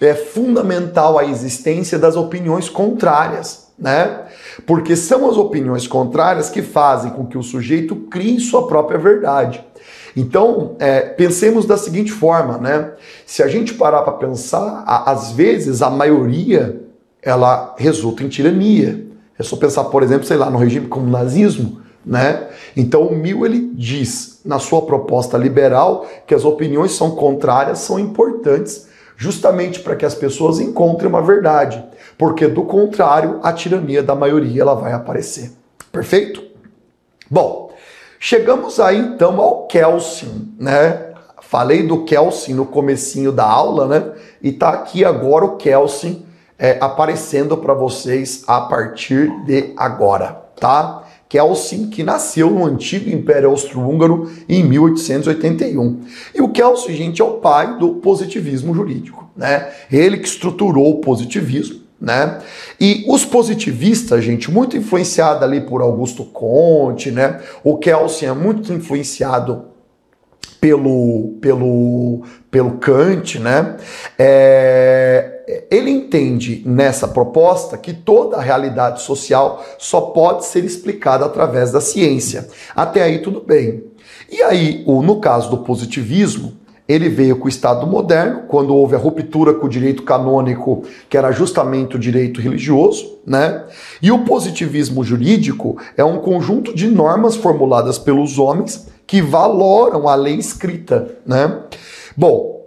[0.00, 4.26] é fundamental a existência das opiniões contrárias, né?
[4.66, 9.64] Porque são as opiniões contrárias que fazem com que o sujeito crie sua própria verdade.
[10.16, 12.92] Então, é, pensemos da seguinte forma, né?
[13.24, 16.80] Se a gente parar para pensar, a, às vezes a maioria
[17.22, 19.06] ela resulta em tirania.
[19.38, 22.48] É só pensar, por exemplo, sei lá, no regime como o nazismo, né?
[22.76, 27.98] Então o Mill ele diz na sua proposta liberal que as opiniões são contrárias, são
[27.98, 28.87] importantes,
[29.18, 31.84] justamente para que as pessoas encontrem uma verdade,
[32.16, 35.52] porque do contrário a tirania da maioria ela vai aparecer.
[35.92, 36.42] Perfeito?
[37.30, 37.68] Bom,
[38.20, 41.12] Chegamos aí então ao Kelsen, né?
[41.40, 44.12] Falei do Kelsen no comecinho da aula, né?
[44.42, 46.26] E tá aqui agora o Kelsen
[46.58, 51.04] é, aparecendo para vocês a partir de agora, tá?
[51.28, 56.00] Kelsen, que nasceu no antigo Império Austro-Húngaro em 1881.
[56.34, 59.68] E o Kelsen, gente, é o pai do positivismo jurídico, né?
[59.92, 62.38] Ele que estruturou o positivismo né?
[62.80, 67.40] E os positivistas, gente, muito influenciado ali por Augusto Conte, né?
[67.64, 69.64] O Kelsen é muito influenciado
[70.60, 73.76] pelo, pelo, pelo Kant, né?
[74.18, 75.37] É,
[75.70, 81.80] ele entende nessa proposta que toda a realidade social só pode ser explicada através da
[81.80, 82.48] ciência.
[82.76, 83.84] Até aí tudo bem.
[84.30, 86.52] E aí, no caso do positivismo,
[86.88, 91.18] ele veio com o Estado moderno, quando houve a ruptura com o direito canônico, que
[91.18, 93.64] era justamente o direito religioso, né?
[94.00, 100.14] E o positivismo jurídico é um conjunto de normas formuladas pelos homens que valoram a
[100.14, 101.60] lei escrita, né?
[102.16, 102.57] Bom,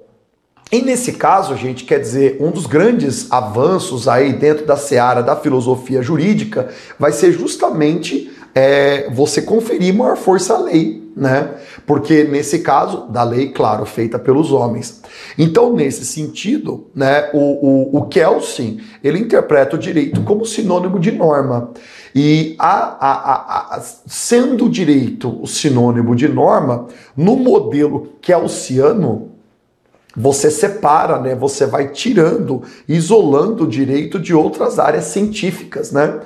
[0.71, 5.35] e nesse caso, gente, quer dizer, um dos grandes avanços aí dentro da seara da
[5.35, 11.55] filosofia jurídica vai ser justamente é, você conferir maior força à lei, né?
[11.85, 15.01] Porque nesse caso, da lei, claro, feita pelos homens.
[15.37, 21.11] Então, nesse sentido, né, o, o, o Kelsen, ele interpreta o direito como sinônimo de
[21.11, 21.71] norma.
[22.13, 29.30] E a, a, a, sendo o direito o sinônimo de norma, no modelo kelsiano,
[30.15, 31.35] você separa, né?
[31.35, 36.19] Você vai tirando, isolando o direito de outras áreas científicas, né?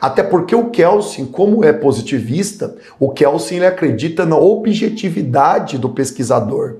[0.00, 6.76] Até porque o Kelsen, como é positivista, o Kelsen ele acredita na objetividade do pesquisador.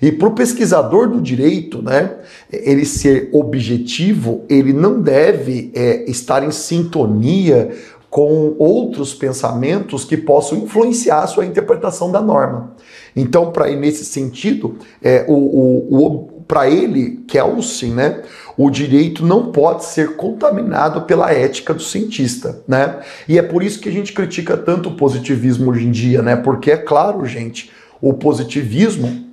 [0.00, 2.16] E para o pesquisador do direito, né,
[2.52, 7.70] ele ser objetivo, ele não deve é, estar em sintonia
[8.10, 12.74] com outros pensamentos que possam influenciar a sua interpretação da norma.
[13.16, 18.22] Então, para nesse sentido, é, o, o, o para ele, Kelsen, né,
[18.56, 23.00] o direito não pode ser contaminado pela ética do cientista, né?
[23.28, 26.36] E é por isso que a gente critica tanto o positivismo hoje em dia, né?
[26.36, 29.26] Porque é claro, gente, o positivismo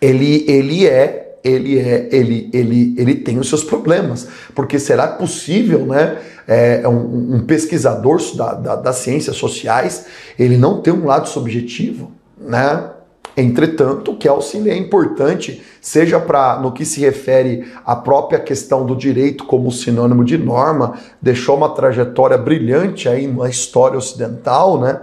[0.00, 5.86] ele, ele é ele é ele, ele, ele tem os seus problemas porque será possível
[5.86, 10.06] né é, um, um pesquisador da, da, das ciências sociais
[10.36, 12.90] ele não ter um lado subjetivo né
[13.38, 18.96] Entretanto, o Kelsen é importante, seja para no que se refere à própria questão do
[18.96, 25.00] direito como sinônimo de norma, deixou uma trajetória brilhante aí na história ocidental, né?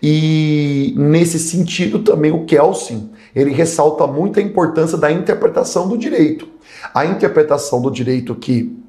[0.00, 6.46] E nesse sentido também o Kelsen, ele ressalta muito a importância da interpretação do direito.
[6.94, 8.80] A interpretação do direito que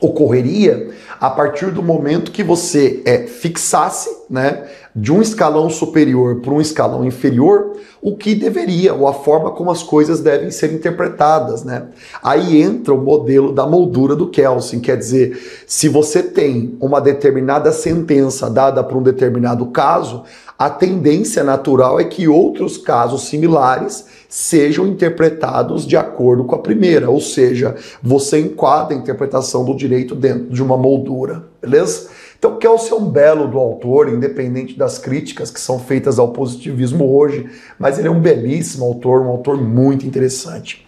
[0.00, 6.52] ocorreria a partir do momento que você é, fixasse né, de um escalão superior para
[6.52, 11.64] um escalão inferior o que deveria, ou a forma como as coisas devem ser interpretadas.
[11.64, 11.86] Né?
[12.22, 17.72] Aí entra o modelo da moldura do Kelsen, quer dizer, se você tem uma determinada
[17.72, 20.22] sentença dada para um determinado caso,
[20.58, 27.08] a tendência natural é que outros casos similares sejam interpretados de acordo com a primeira,
[27.08, 32.08] ou seja, você enquadra a interpretação do direito dentro de uma moldura, beleza?
[32.36, 37.16] Então, Kelsen é um belo do autor, independente das críticas que são feitas ao positivismo
[37.16, 40.86] hoje, mas ele é um belíssimo autor, um autor muito interessante.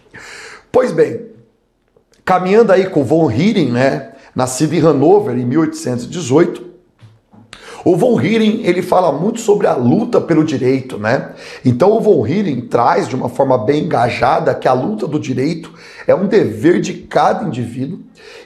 [0.69, 1.27] Pois bem,
[2.25, 6.70] caminhando aí com von Heering, né, nascido em Hanover em 1818,
[7.83, 11.31] o Von Heering, ele fala muito sobre a luta pelo direito, né?
[11.65, 15.73] Então o Von Heering traz de uma forma bem engajada que a luta do direito
[16.05, 17.99] é um dever de cada indivíduo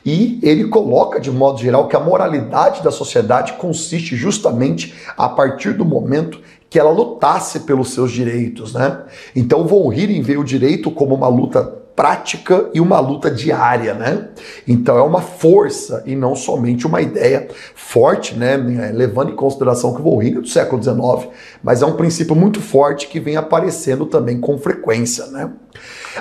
[0.05, 5.73] e ele coloca de modo geral que a moralidade da sociedade consiste justamente a partir
[5.73, 9.03] do momento que ela lutasse pelos seus direitos, né?
[9.35, 13.93] Então o Von Heering vê o direito como uma luta prática e uma luta diária,
[13.93, 14.27] né?
[14.67, 18.57] Então é uma força e não somente uma ideia forte, né?
[18.93, 21.31] Levando em consideração que o Volringa é do século XIX,
[21.63, 25.49] mas é um princípio muito forte que vem aparecendo também com frequência, né?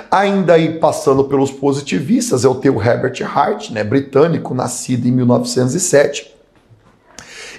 [0.09, 6.33] Ainda aí passando pelos positivistas, eu tenho o Herbert Hart, né, britânico, nascido em 1907.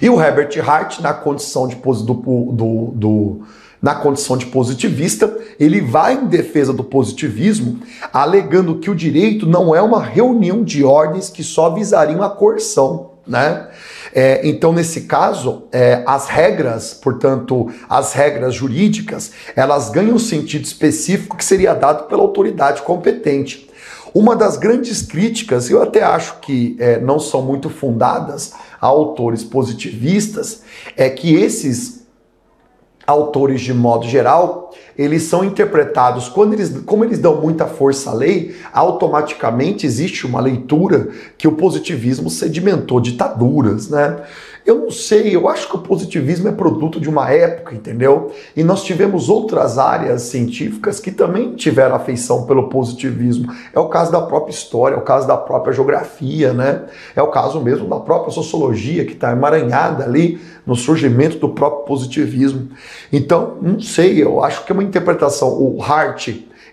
[0.01, 3.41] E o Herbert Hart, na condição de, do, do, do
[3.81, 7.79] na condição de positivista, ele vai em defesa do positivismo,
[8.11, 13.11] alegando que o direito não é uma reunião de ordens que só visariam a coerção,
[13.25, 13.67] né?
[14.13, 20.65] É, então, nesse caso, é, as regras, portanto, as regras jurídicas, elas ganham um sentido
[20.65, 23.69] específico que seria dado pela autoridade competente.
[24.13, 29.43] Uma das grandes críticas, eu até acho que é, não são muito fundadas a autores
[29.43, 30.61] positivistas,
[30.95, 31.96] é que esses
[33.07, 38.13] autores de modo geral, eles são interpretados, quando eles, como eles dão muita força à
[38.13, 44.17] lei, automaticamente existe uma leitura que o positivismo sedimentou ditaduras, né?
[44.67, 48.33] Eu não sei, eu acho que o positivismo é produto de uma época, entendeu?
[48.53, 53.49] E nós tivemos outras áreas científicas que também tiveram afeição pelo positivismo.
[53.71, 56.83] É o caso da própria história, é o caso da própria geografia, né?
[57.15, 61.85] É o caso mesmo da própria sociologia, que está emaranhada ali no surgimento do próprio
[61.85, 62.67] positivismo.
[63.09, 65.47] Então, não sei, eu acho que é uma interpretação.
[65.47, 66.27] O Hart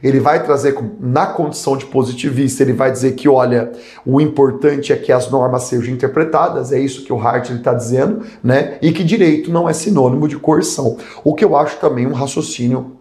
[0.04, 3.72] ele vai trazer na condição de positivista, ele vai dizer que, olha,
[4.04, 8.22] o importante é que as normas sejam interpretadas, é isso que o Hart está dizendo,
[8.42, 8.76] né?
[8.82, 10.98] E que direito não é sinônimo de coerção.
[11.24, 12.98] O que eu acho também um raciocínio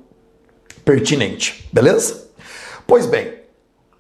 [0.86, 2.24] pertinente, beleza?
[2.88, 3.43] Pois bem,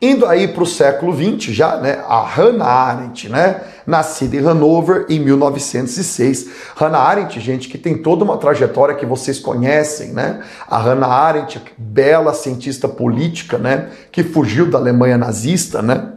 [0.03, 5.05] Indo aí para o século XX já, né, a Hannah Arendt, né, nascida em Hanover
[5.07, 6.49] em 1906.
[6.75, 10.41] Hannah Arendt, gente, que tem toda uma trajetória que vocês conhecem, né?
[10.67, 16.09] A Hannah Arendt, bela cientista política, né, que fugiu da Alemanha nazista, né?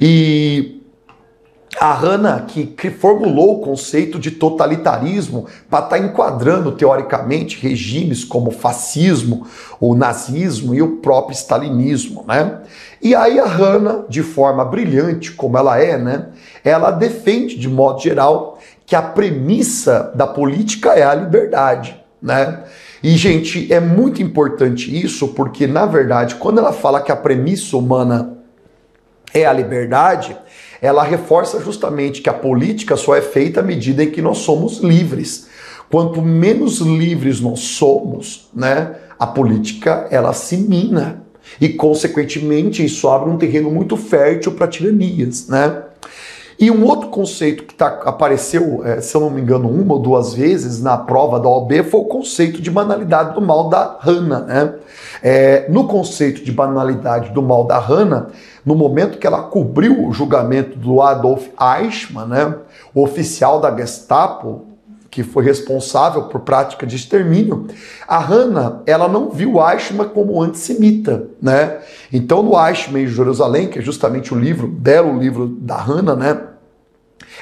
[0.00, 0.77] E
[1.76, 8.48] a Hannah, que, formulou o conceito de totalitarismo para estar tá enquadrando teoricamente regimes como
[8.48, 9.46] o fascismo,
[9.78, 12.60] o nazismo e o próprio stalinismo, né?
[13.00, 16.28] E aí a Hannah, de forma brilhante como ela é, né?
[16.64, 22.64] Ela defende de modo geral que a premissa da política é a liberdade, né?
[23.02, 27.76] E gente, é muito importante isso porque na verdade, quando ela fala que a premissa
[27.76, 28.38] humana
[29.32, 30.36] é a liberdade,
[30.80, 34.78] ela reforça justamente que a política só é feita à medida em que nós somos
[34.78, 35.48] livres.
[35.90, 41.22] Quanto menos livres nós somos, né, a política ela se mina.
[41.60, 45.82] E, consequentemente, isso abre um terreno muito fértil para tiranias, né?
[46.60, 50.00] E um outro conceito que tá, apareceu, é, se eu não me engano, uma ou
[50.00, 54.40] duas vezes na prova da OB foi o conceito de banalidade do mal da Hannah.
[54.40, 54.74] Né?
[55.22, 58.28] É, no conceito de banalidade do mal da Hannah,
[58.64, 62.54] no momento que ela cobriu o julgamento do Adolf Eichmann, né,
[62.94, 64.66] o oficial da Gestapo,
[65.10, 67.66] que foi responsável por prática de extermínio,
[68.06, 71.78] a Hannah, ela não viu Eichmann como antissemita, né?
[72.12, 76.40] Então, no Eichmann em Jerusalém, que é justamente o livro, belo livro da Hannah, né?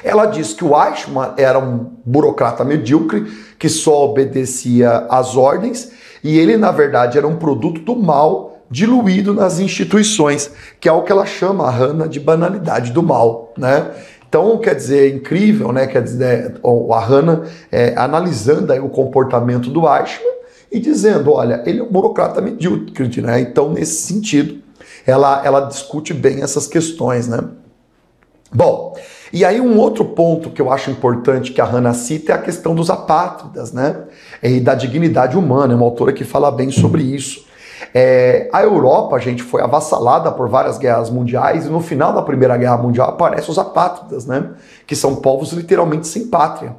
[0.03, 3.25] Ela diz que o Eichmann era um burocrata medíocre
[3.59, 5.91] que só obedecia às ordens
[6.23, 11.01] e ele, na verdade, era um produto do mal diluído nas instituições, que é o
[11.01, 13.91] que ela chama a Hannah de banalidade do mal, né?
[14.27, 15.87] Então, quer dizer, é incrível, né?
[15.87, 20.37] Quer dizer, a Hannah é, analisando o comportamento do Eichmann
[20.69, 23.39] e dizendo, olha, ele é um burocrata medíocre, né?
[23.39, 24.61] Então, nesse sentido,
[25.05, 27.39] ela, ela discute bem essas questões, né?
[28.53, 28.97] Bom,
[29.31, 32.41] e aí um outro ponto que eu acho importante que a Hannah cita é a
[32.41, 34.03] questão dos apátridas, né?
[34.41, 37.45] E da dignidade humana, é uma autora que fala bem sobre isso.
[37.93, 42.57] É, a Europa, gente, foi avassalada por várias guerras mundiais e no final da Primeira
[42.57, 44.51] Guerra Mundial aparecem os apátridas, né?
[44.85, 46.75] Que são povos literalmente sem pátria.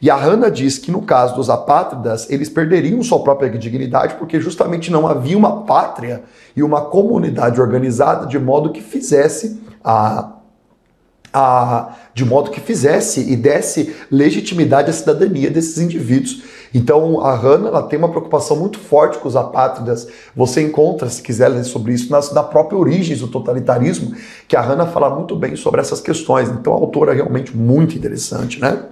[0.00, 4.40] E a Hannah diz que no caso dos apátridas, eles perderiam sua própria dignidade porque
[4.40, 6.24] justamente não havia uma pátria
[6.56, 10.32] e uma comunidade organizada de modo que fizesse a
[11.32, 16.42] a, de modo que fizesse e desse legitimidade à cidadania desses indivíduos.
[16.74, 20.08] Então a Hannah ela tem uma preocupação muito forte com os apátridas.
[20.34, 24.14] Você encontra, se quiser ler sobre isso, na, na própria origem do totalitarismo,
[24.48, 26.48] que a Hannah fala muito bem sobre essas questões.
[26.48, 28.84] Então a autora é realmente muito interessante, né?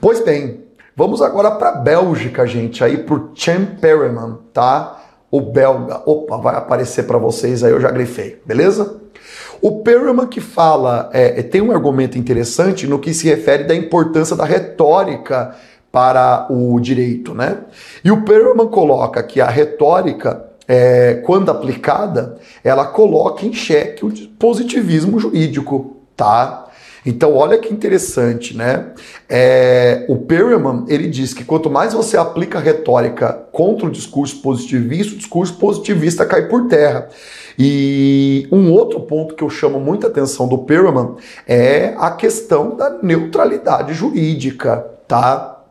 [0.00, 0.64] Pois bem,
[0.96, 5.02] vamos agora para a Bélgica, gente, aí para o Cem Perelman, tá?
[5.30, 6.02] O belga.
[6.06, 9.00] Opa, vai aparecer para vocês aí, eu já grifei, beleza?
[9.66, 14.36] O Perelman que fala, é, tem um argumento interessante no que se refere da importância
[14.36, 15.56] da retórica
[15.90, 17.62] para o direito, né?
[18.04, 24.12] E o Perelman coloca que a retórica, é, quando aplicada, ela coloca em xeque o
[24.38, 26.65] positivismo jurídico, tá?
[27.06, 28.88] Então, olha que interessante, né?
[29.28, 35.14] É, o Perelman, ele diz que quanto mais você aplica retórica contra o discurso positivista,
[35.14, 37.08] o discurso positivista cai por terra.
[37.56, 41.14] E um outro ponto que eu chamo muita atenção do Perelman
[41.46, 45.62] é a questão da neutralidade jurídica, tá?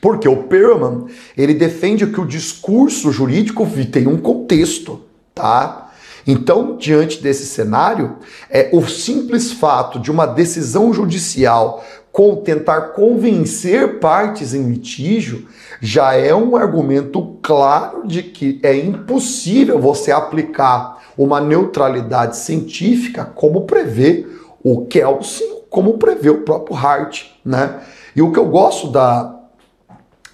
[0.00, 1.06] Porque o Perelman,
[1.36, 5.00] ele defende que o discurso jurídico tem um contexto,
[5.34, 5.79] tá?
[6.26, 8.16] Então, diante desse cenário,
[8.50, 15.46] é o simples fato de uma decisão judicial com tentar convencer partes em litígio
[15.80, 23.62] já é um argumento claro de que é impossível você aplicar uma neutralidade científica como
[23.62, 24.26] prevê
[24.62, 27.80] o Kelsen, como prevê o próprio Hart, né?
[28.14, 29.39] E o que eu gosto da,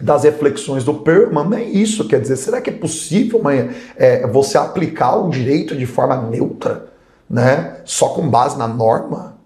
[0.01, 4.59] das reflexões do Perman é isso, quer dizer, será que é possível mãe, é, você
[4.59, 6.87] aplicar o direito de forma neutra,
[7.29, 7.79] né?
[7.85, 9.37] Só com base na norma?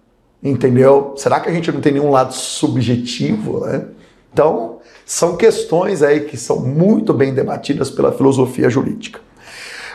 [0.43, 1.13] Entendeu?
[1.17, 3.85] Será que a gente não tem nenhum lado subjetivo, né?
[4.33, 9.19] Então, são questões aí que são muito bem debatidas pela filosofia jurídica.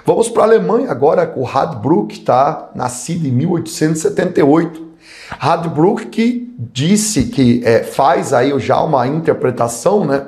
[0.05, 2.71] Vamos para a Alemanha agora, com Radbruch, tá?
[2.75, 4.87] Nascido em 1878.
[5.31, 10.27] Radbruch que disse que é, faz aí já uma interpretação, né?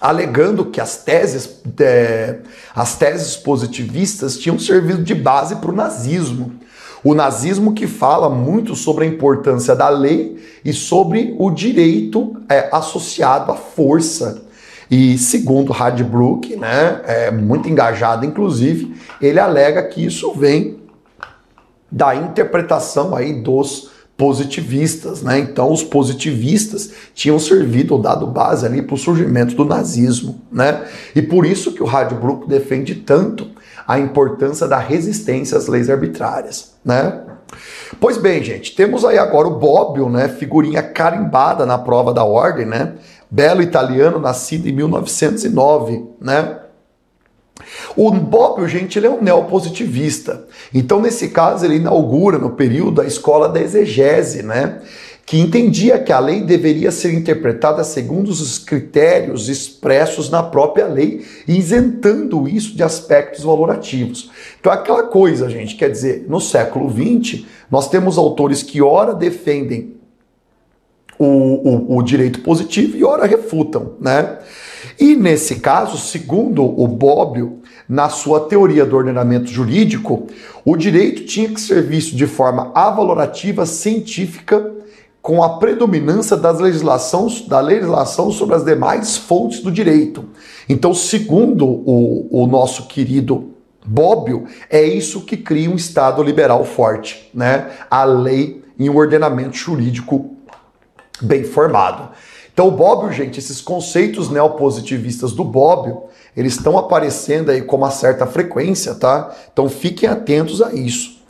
[0.00, 2.38] Alegando que as teses, é,
[2.74, 6.52] as teses positivistas tinham servido de base para o nazismo.
[7.04, 12.68] O nazismo que fala muito sobre a importância da lei e sobre o direito é,
[12.72, 14.42] associado à força.
[14.90, 20.80] E segundo Radbruch, né, é muito engajado inclusive, ele alega que isso vem
[21.90, 23.89] da interpretação aí dos
[24.20, 25.38] positivistas, né?
[25.38, 30.84] Então os positivistas tinham servido ou dado base ali para o surgimento do nazismo, né?
[31.16, 33.48] E por isso que o Radbruch defende tanto
[33.88, 37.18] a importância da resistência às leis arbitrárias, né?
[37.98, 40.28] Pois bem, gente, temos aí agora o Bobbio, né?
[40.28, 42.96] Figurinha carimbada na prova da ordem, né?
[43.30, 46.58] Belo italiano, nascido em 1909, né?
[47.96, 50.44] O Bobbio, gente, ele é um neopositivista.
[50.72, 54.80] Então, nesse caso, ele inaugura no período a escola da exegese, né?
[55.30, 61.24] que entendia que a lei deveria ser interpretada segundo os critérios expressos na própria lei,
[61.46, 64.28] isentando isso de aspectos valorativos.
[64.58, 69.99] Então, aquela coisa, gente, quer dizer, no século XX, nós temos autores que, ora, defendem
[71.20, 74.38] o, o, o direito positivo e, ora, refutam, né?
[74.98, 80.26] E nesse caso, segundo o Bobbio, na sua teoria do ordenamento jurídico,
[80.64, 84.72] o direito tinha que ser visto de forma avalorativa, científica
[85.20, 90.24] com a predominância das legislações, da legislação sobre as demais fontes do direito.
[90.66, 93.50] Então, segundo o, o nosso querido
[93.84, 97.70] Bobbio, é isso que cria um Estado liberal forte, né?
[97.90, 100.36] A lei e um ordenamento jurídico
[101.20, 102.10] bem formado.
[102.52, 106.02] Então, o Bobbio, gente, esses conceitos neopositivistas do Bobbio,
[106.36, 109.34] eles estão aparecendo aí com uma certa frequência, tá?
[109.52, 111.20] Então, fiquem atentos a isso.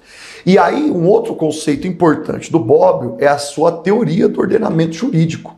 [0.45, 5.55] E aí, um outro conceito importante do Bobbio é a sua teoria do ordenamento jurídico.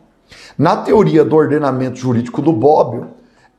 [0.57, 3.07] Na teoria do ordenamento jurídico do Bobbio,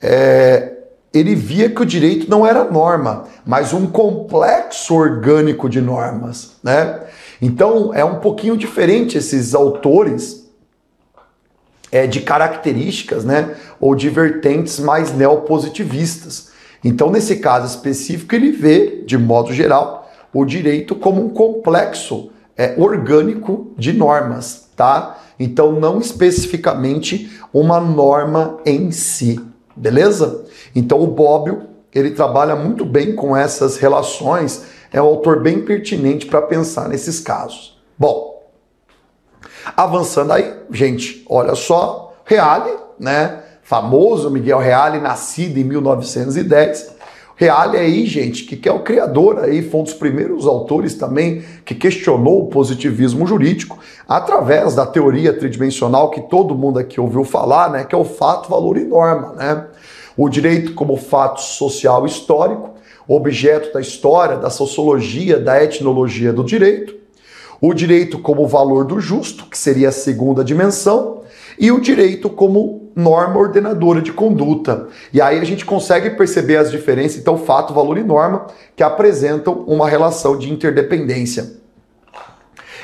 [0.01, 0.72] é,
[1.12, 6.53] ele via que o direito não era norma, mas um complexo orgânico de normas.
[6.62, 7.01] Né?
[7.41, 10.44] Então, é um pouquinho diferente esses autores
[11.95, 16.49] é, de características né, ou de vertentes mais neopositivistas.
[16.83, 22.75] Então, nesse caso específico, ele vê, de modo geral, o direito como um complexo é,
[22.77, 25.21] orgânico de normas, tá?
[25.39, 29.41] Então, não especificamente uma norma em si,
[29.77, 30.45] beleza?
[30.75, 31.63] Então, o Bobbio,
[31.95, 37.21] ele trabalha muito bem com essas relações, é um autor bem pertinente para pensar nesses
[37.21, 37.81] casos.
[37.97, 38.34] Bom,
[39.77, 43.41] avançando aí, gente, olha só, Reale, né?
[43.62, 46.95] Famoso Miguel Reale, nascido em 1910,
[47.37, 51.75] Reale aí, gente, que, é o criador aí, foi um dos primeiros autores também que
[51.75, 53.77] questionou o positivismo jurídico
[54.09, 58.49] através da teoria tridimensional que todo mundo aqui ouviu falar, né, que é o fato,
[58.49, 59.67] valor e norma, né?
[60.17, 62.71] O direito como fato social histórico,
[63.09, 66.95] objeto da história, da sociologia, da etnologia do direito,
[67.61, 71.23] o direito como valor do justo, que seria a segunda dimensão,
[71.59, 74.89] e o direito como norma ordenadora de conduta.
[75.13, 78.47] E aí a gente consegue perceber as diferenças, então, fato, valor e norma,
[78.77, 81.55] que apresentam uma relação de interdependência.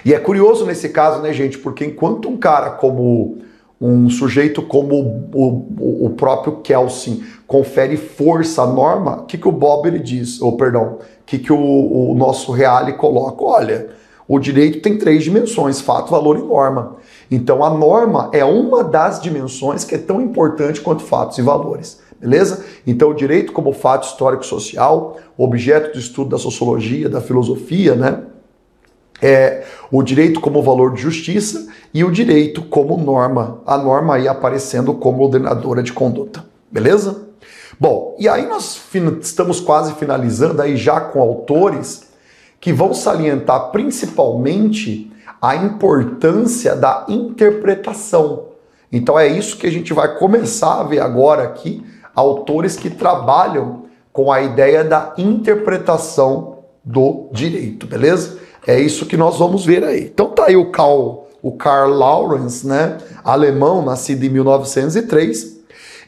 [0.05, 3.39] E é curioso nesse caso, né, gente, porque enquanto um cara como
[3.81, 9.53] um sujeito como o, o, próprio Kelsen confere força à norma, o que, que o
[9.53, 10.41] Bob ele diz?
[10.43, 13.43] Ou, perdão, o que, que o, o nosso Reale coloca?
[13.43, 13.89] Olha,
[14.33, 16.99] o direito tem três dimensões: fato, valor e norma.
[17.29, 22.01] Então a norma é uma das dimensões que é tão importante quanto fatos e valores.
[22.21, 22.65] Beleza?
[22.87, 28.23] Então o direito como fato histórico social, objeto de estudo da sociologia, da filosofia, né?
[29.21, 34.29] É, o direito como valor de justiça e o direito como norma, a norma aí
[34.29, 36.45] aparecendo como ordenadora de conduta.
[36.71, 37.31] Beleza?
[37.81, 38.81] Bom, e aí nós
[39.23, 42.10] estamos quase finalizando aí já com autores
[42.61, 48.51] que vão salientar principalmente a importância da interpretação.
[48.93, 51.83] Então é isso que a gente vai começar a ver agora aqui,
[52.15, 58.39] autores que trabalham com a ideia da interpretação do direito, beleza?
[58.67, 60.05] É isso que nós vamos ver aí.
[60.05, 65.60] Então tá aí o Karl, o Karl Lawrence, né, alemão, nascido em 1903,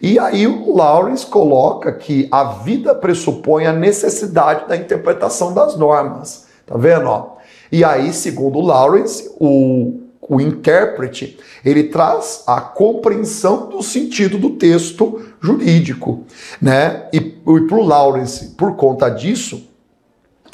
[0.03, 6.47] e aí o Lawrence coloca que a vida pressupõe a necessidade da interpretação das normas.
[6.67, 7.37] Tá vendo, ó?
[7.71, 15.23] E aí, segundo Lawrence, o, o intérprete, ele traz a compreensão do sentido do texto
[15.41, 16.25] jurídico,
[16.61, 17.09] né?
[17.13, 19.69] E, e para o Lawrence, por conta disso,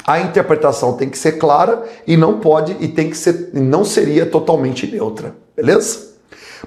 [0.05, 4.27] a interpretação tem que ser clara e não pode e tem que ser não seria
[4.27, 6.09] totalmente neutra, beleza?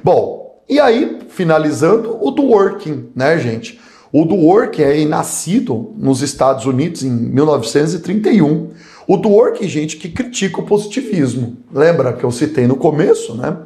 [0.02, 0.41] Bom,
[0.72, 3.78] e aí finalizando o do working, né, gente?
[4.12, 8.70] O do working é nascido nos Estados Unidos em 1931.
[9.06, 11.58] O do working, gente, que critica o positivismo.
[11.72, 13.56] Lembra que eu citei no começo, né?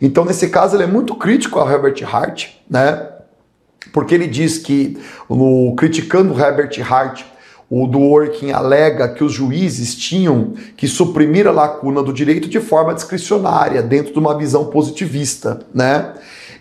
[0.00, 3.08] Então, nesse caso, ele é muito crítico ao Herbert Hart, né?
[3.92, 4.98] Porque ele diz que,
[5.28, 7.22] no, criticando Herbert Hart,
[7.70, 12.60] o do Working alega que os juízes tinham que suprimir a lacuna do direito de
[12.60, 16.12] forma discricionária, dentro de uma visão positivista, né?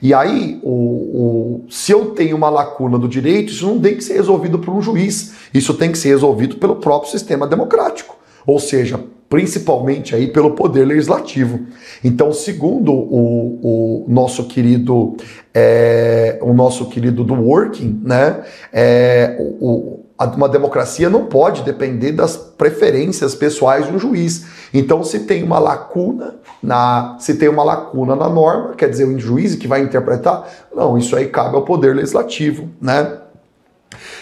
[0.01, 4.03] E aí, o, o, se eu tenho uma lacuna do direito, isso não tem que
[4.03, 8.59] ser resolvido por um juiz, isso tem que ser resolvido pelo próprio sistema democrático, ou
[8.59, 8.99] seja,
[9.29, 11.59] principalmente aí pelo poder legislativo.
[12.03, 15.15] Então, segundo o, o nosso querido,
[15.53, 18.41] é, o nosso querido do Working, né,
[18.73, 24.45] é, o, uma democracia não pode depender das preferências pessoais um juiz.
[24.73, 29.19] Então, se tem uma lacuna na, se tem uma lacuna na norma, quer dizer, o
[29.19, 33.17] juiz que vai interpretar, não, isso aí cabe ao poder legislativo, né?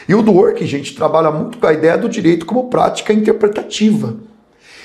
[0.08, 4.16] E o do work, gente, trabalha muito com a ideia do direito como prática interpretativa.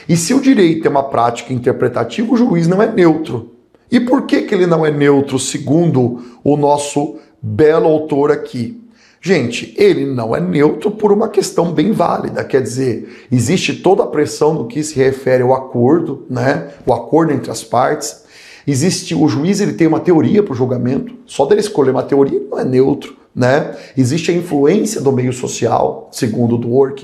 [0.08, 3.54] E se o direito é uma prática interpretativa, o juiz não é neutro.
[3.90, 8.83] E por que, que ele não é neutro, segundo o nosso belo autor aqui?
[9.26, 14.06] Gente, ele não é neutro por uma questão bem válida, quer dizer, existe toda a
[14.06, 16.68] pressão no que se refere ao acordo, né?
[16.84, 18.22] O acordo entre as partes.
[18.66, 21.14] Existe o juiz, ele tem uma teoria para o julgamento.
[21.24, 23.74] Só dele escolher uma teoria não é neutro, né?
[23.96, 26.94] Existe a influência do meio social, segundo o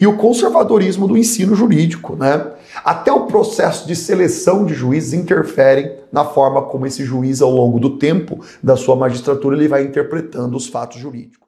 [0.00, 2.52] e o conservadorismo do ensino jurídico, né?
[2.82, 7.78] Até o processo de seleção de juízes interferem na forma como esse juiz, ao longo
[7.78, 11.45] do tempo da sua magistratura, ele vai interpretando os fatos jurídicos.